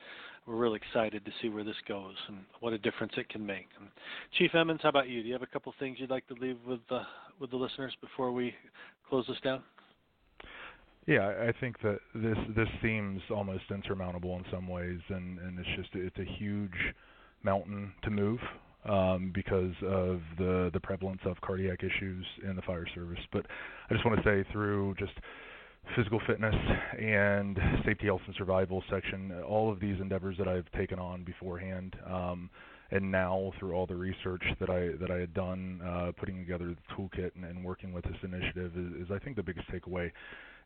we're 0.47 0.57
really 0.57 0.81
excited 0.87 1.25
to 1.25 1.33
see 1.43 1.49
where 1.49 1.65
this 1.65 1.77
goes 1.89 2.15
and 2.29 2.39
what 2.61 2.73
a 2.73 2.79
difference 2.79 3.13
it 3.17 3.29
can 3.29 3.45
make. 3.45 3.67
And 3.79 3.89
Chief 4.39 4.55
Emmons, 4.55 4.81
how 4.83 4.91
about 4.91 5.09
you? 5.09 5.23
Do 5.23 5.29
you 5.29 5.35
have 5.35 5.43
a 5.43 5.47
couple 5.47 5.73
things 5.79 5.99
you'd 5.99 6.11
like 6.11 6.27
to 6.29 6.35
leave 6.35 6.59
with 6.67 6.81
the 6.89 7.03
with 7.41 7.51
the 7.51 7.57
listeners 7.57 7.95
before 8.01 8.33
we 8.33 8.55
close 9.09 9.27
this 9.27 9.39
down? 9.43 9.63
Yeah, 11.07 11.29
I 11.29 11.53
think 11.61 11.81
that 11.83 11.99
this 12.15 12.39
this 12.55 12.69
seems 12.83 13.21
almost 13.31 13.65
insurmountable 13.71 14.37
in 14.37 14.45
some 14.53 14.69
ways, 14.69 15.01
and 15.09 15.39
and 15.41 15.59
it's 15.59 15.69
just 15.77 15.91
it's 15.95 16.19
a 16.19 16.33
huge 16.39 16.95
mountain 17.43 17.93
to 18.03 18.11
move 18.11 18.39
um, 18.85 19.31
because 19.35 19.75
of 19.83 20.21
the 20.39 20.71
the 20.73 20.81
prevalence 20.81 21.21
of 21.25 21.41
cardiac 21.41 21.81
issues 21.83 22.25
in 22.49 22.57
the 22.57 22.63
fire 22.63 22.87
service. 22.95 23.21
But 23.33 23.47
I 23.89 23.95
just 23.95 24.05
want 24.05 24.23
to 24.23 24.25
say 24.25 24.51
through 24.53 24.95
just 24.99 25.13
physical 25.97 26.21
fitness 26.27 26.55
and 26.99 27.59
safety, 27.85 28.07
health, 28.07 28.21
and 28.27 28.35
survival 28.37 28.83
section. 28.91 29.33
All 29.43 29.71
of 29.73 29.81
these 29.81 30.01
endeavors 30.01 30.37
that 30.39 30.49
I've 30.49 30.71
taken 30.73 30.99
on 30.99 31.25
beforehand, 31.25 31.97
um, 32.07 32.51
and 32.91 33.11
now 33.11 33.53
through 33.59 33.75
all 33.75 33.87
the 33.87 33.97
research 33.97 34.43
that 34.61 34.71
I 34.71 34.91
that 35.01 35.11
I 35.11 35.19
had 35.19 35.35
done, 35.35 35.81
uh, 35.85 36.13
putting 36.19 36.39
together 36.39 36.75
the 36.75 36.95
toolkit 36.95 37.35
and, 37.35 37.45
and 37.45 37.65
working 37.65 37.93
with 37.93 38.05
this 38.05 38.17
initiative, 38.23 38.73
is, 38.77 39.07
is 39.07 39.11
I 39.11 39.19
think 39.19 39.37
the 39.37 39.43
biggest 39.43 39.69
takeaway 39.71 40.11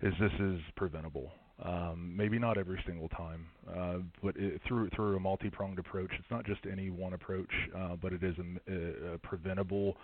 is 0.02 0.12
this 0.20 0.32
is 0.40 0.60
preventable. 0.76 1.32
Um, 1.62 2.14
maybe 2.16 2.38
not 2.40 2.58
every 2.58 2.82
single 2.84 3.08
time, 3.10 3.46
uh, 3.68 3.98
but 4.22 4.34
it, 4.36 4.60
through 4.66 4.90
through 4.90 5.16
a 5.16 5.20
multi-pronged 5.20 5.78
approach. 5.78 6.10
It's 6.18 6.30
not 6.30 6.44
just 6.44 6.60
any 6.70 6.90
one 6.90 7.12
approach, 7.12 7.52
uh, 7.76 7.94
but 7.94 8.12
it 8.12 8.24
is 8.24 8.34
a, 8.68 9.14
a 9.14 9.18
preventable 9.18 9.96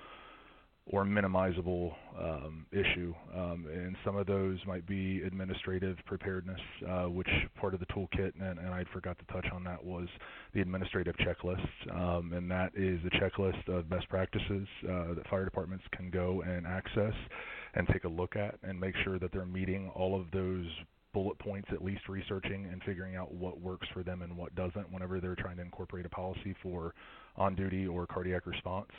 or 0.87 1.05
minimizable 1.05 1.93
um, 2.19 2.67
issue. 2.73 3.15
Um, 3.35 3.67
and 3.73 3.97
some 4.05 4.17
of 4.17 4.27
those 4.27 4.59
might 4.67 4.87
be 4.87 5.23
administrative 5.23 5.97
preparedness, 6.07 6.61
uh, 6.89 7.05
which 7.05 7.29
part 7.61 7.75
of 7.75 7.81
the 7.81 7.87
toolkit, 7.87 8.33
and, 8.41 8.59
and 8.59 8.69
I 8.69 8.85
forgot 8.93 9.17
to 9.19 9.33
touch 9.33 9.47
on 9.53 9.63
that, 9.65 9.85
was 9.85 10.09
the 10.55 10.61
administrative 10.61 11.15
checklist. 11.17 11.67
Um, 11.93 12.33
and 12.33 12.51
that 12.51 12.73
is 12.75 12.99
a 13.05 13.11
checklist 13.17 13.69
of 13.69 13.89
best 13.89 14.09
practices 14.09 14.67
uh, 14.85 15.15
that 15.15 15.27
fire 15.29 15.45
departments 15.45 15.85
can 15.93 16.11
go 16.11 16.43
and 16.43 16.67
access 16.67 17.15
and 17.75 17.87
take 17.89 18.05
a 18.05 18.09
look 18.09 18.37
at 18.37 18.57
and 18.63 18.79
make 18.81 18.95
sure 19.05 19.19
that 19.19 19.31
they're 19.33 19.47
meeting 19.47 19.91
all 19.95 20.19
of 20.19 20.27
those 20.33 20.67
bullet 21.13 21.39
points, 21.39 21.69
at 21.73 21.83
least 21.85 22.09
researching 22.09 22.67
and 22.71 22.83
figuring 22.85 23.17
out 23.17 23.33
what 23.33 23.61
works 23.61 23.87
for 23.93 24.03
them 24.03 24.23
and 24.23 24.37
what 24.37 24.55
doesn't 24.55 24.91
whenever 24.93 25.21
they're 25.21 25.37
trying 25.37 25.57
to 25.57 25.63
incorporate 25.63 26.07
a 26.07 26.09
policy 26.09 26.55
for 26.63 26.95
on 27.37 27.55
duty 27.55 27.87
or 27.87 28.07
cardiac 28.07 28.47
response. 28.47 28.91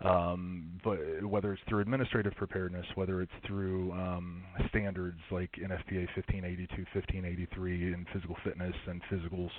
Um, 0.00 0.78
but 0.84 0.98
whether 1.24 1.52
it's 1.52 1.62
through 1.68 1.80
administrative 1.80 2.32
preparedness, 2.36 2.86
whether 2.94 3.20
it's 3.20 3.32
through 3.46 3.90
um, 3.92 4.44
standards 4.68 5.18
like 5.30 5.50
NFPA 5.52 6.06
1582, 6.14 6.86
1583 6.94 7.92
in 7.94 8.06
physical 8.12 8.36
fitness 8.44 8.74
and 8.86 9.02
physicals, 9.10 9.50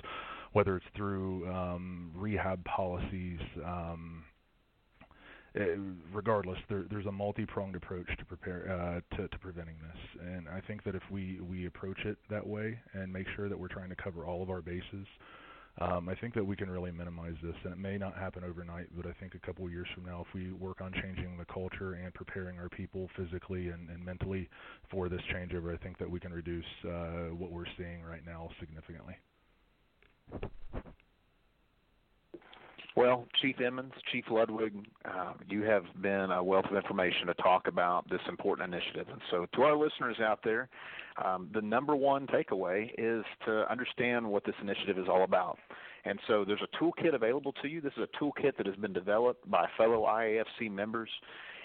whether 0.52 0.76
it's 0.76 0.86
through 0.96 1.46
um, 1.52 2.10
rehab 2.14 2.64
policies, 2.64 3.38
um, 3.64 4.24
regardless, 6.12 6.58
there, 6.68 6.84
there's 6.90 7.06
a 7.06 7.12
multi-pronged 7.12 7.76
approach 7.76 8.06
to 8.18 8.24
prepare 8.24 8.70
uh, 8.70 9.16
to, 9.16 9.28
to 9.28 9.38
preventing 9.38 9.76
this, 9.80 10.22
and 10.22 10.48
I 10.48 10.60
think 10.60 10.84
that 10.84 10.94
if 10.94 11.02
we 11.10 11.40
we 11.40 11.66
approach 11.66 11.98
it 12.04 12.18
that 12.28 12.46
way 12.46 12.78
and 12.92 13.12
make 13.12 13.26
sure 13.34 13.48
that 13.48 13.58
we're 13.58 13.68
trying 13.68 13.90
to 13.90 13.96
cover 13.96 14.24
all 14.24 14.42
of 14.42 14.50
our 14.50 14.62
bases, 14.62 15.06
um, 15.80 16.08
I 16.08 16.14
think 16.14 16.34
that 16.34 16.44
we 16.44 16.56
can 16.56 16.70
really 16.70 16.90
minimize 16.90 17.36
this, 17.42 17.54
and 17.64 17.72
it 17.72 17.78
may 17.78 17.96
not 17.96 18.14
happen 18.16 18.44
overnight, 18.44 18.88
but 18.96 19.06
I 19.06 19.12
think 19.18 19.34
a 19.34 19.38
couple 19.46 19.64
of 19.64 19.72
years 19.72 19.86
from 19.94 20.04
now, 20.04 20.24
if 20.26 20.34
we 20.34 20.52
work 20.52 20.80
on 20.80 20.92
changing 20.92 21.36
the 21.38 21.44
culture 21.46 21.94
and 21.94 22.12
preparing 22.12 22.58
our 22.58 22.68
people 22.68 23.08
physically 23.16 23.68
and, 23.68 23.88
and 23.88 24.04
mentally 24.04 24.48
for 24.90 25.08
this 25.08 25.22
changeover, 25.34 25.72
I 25.72 25.82
think 25.82 25.98
that 25.98 26.10
we 26.10 26.20
can 26.20 26.32
reduce 26.32 26.64
uh, 26.84 27.34
what 27.36 27.50
we're 27.50 27.70
seeing 27.78 28.02
right 28.02 28.24
now 28.26 28.50
significantly. 28.60 29.16
Well, 32.96 33.28
Chief 33.40 33.60
Emmons, 33.60 33.92
Chief 34.10 34.24
Ludwig, 34.30 34.72
uh, 35.04 35.34
you 35.48 35.62
have 35.62 35.84
been 36.02 36.32
a 36.32 36.42
wealth 36.42 36.64
of 36.68 36.76
information 36.76 37.28
to 37.28 37.34
talk 37.34 37.68
about 37.68 38.08
this 38.10 38.20
important 38.28 38.72
initiative. 38.72 39.06
And 39.10 39.20
so, 39.30 39.46
to 39.54 39.62
our 39.62 39.76
listeners 39.76 40.16
out 40.20 40.40
there, 40.42 40.68
um, 41.24 41.48
the 41.54 41.62
number 41.62 41.94
one 41.94 42.26
takeaway 42.26 42.90
is 42.98 43.24
to 43.46 43.70
understand 43.70 44.26
what 44.26 44.44
this 44.44 44.56
initiative 44.60 44.98
is 44.98 45.06
all 45.08 45.22
about. 45.22 45.58
And 46.04 46.18
so, 46.26 46.44
there's 46.44 46.62
a 46.62 46.82
toolkit 46.82 47.14
available 47.14 47.52
to 47.62 47.68
you. 47.68 47.80
This 47.80 47.92
is 47.96 48.02
a 48.12 48.22
toolkit 48.22 48.56
that 48.56 48.66
has 48.66 48.76
been 48.76 48.92
developed 48.92 49.48
by 49.48 49.66
fellow 49.76 50.06
IAFC 50.06 50.68
members 50.68 51.10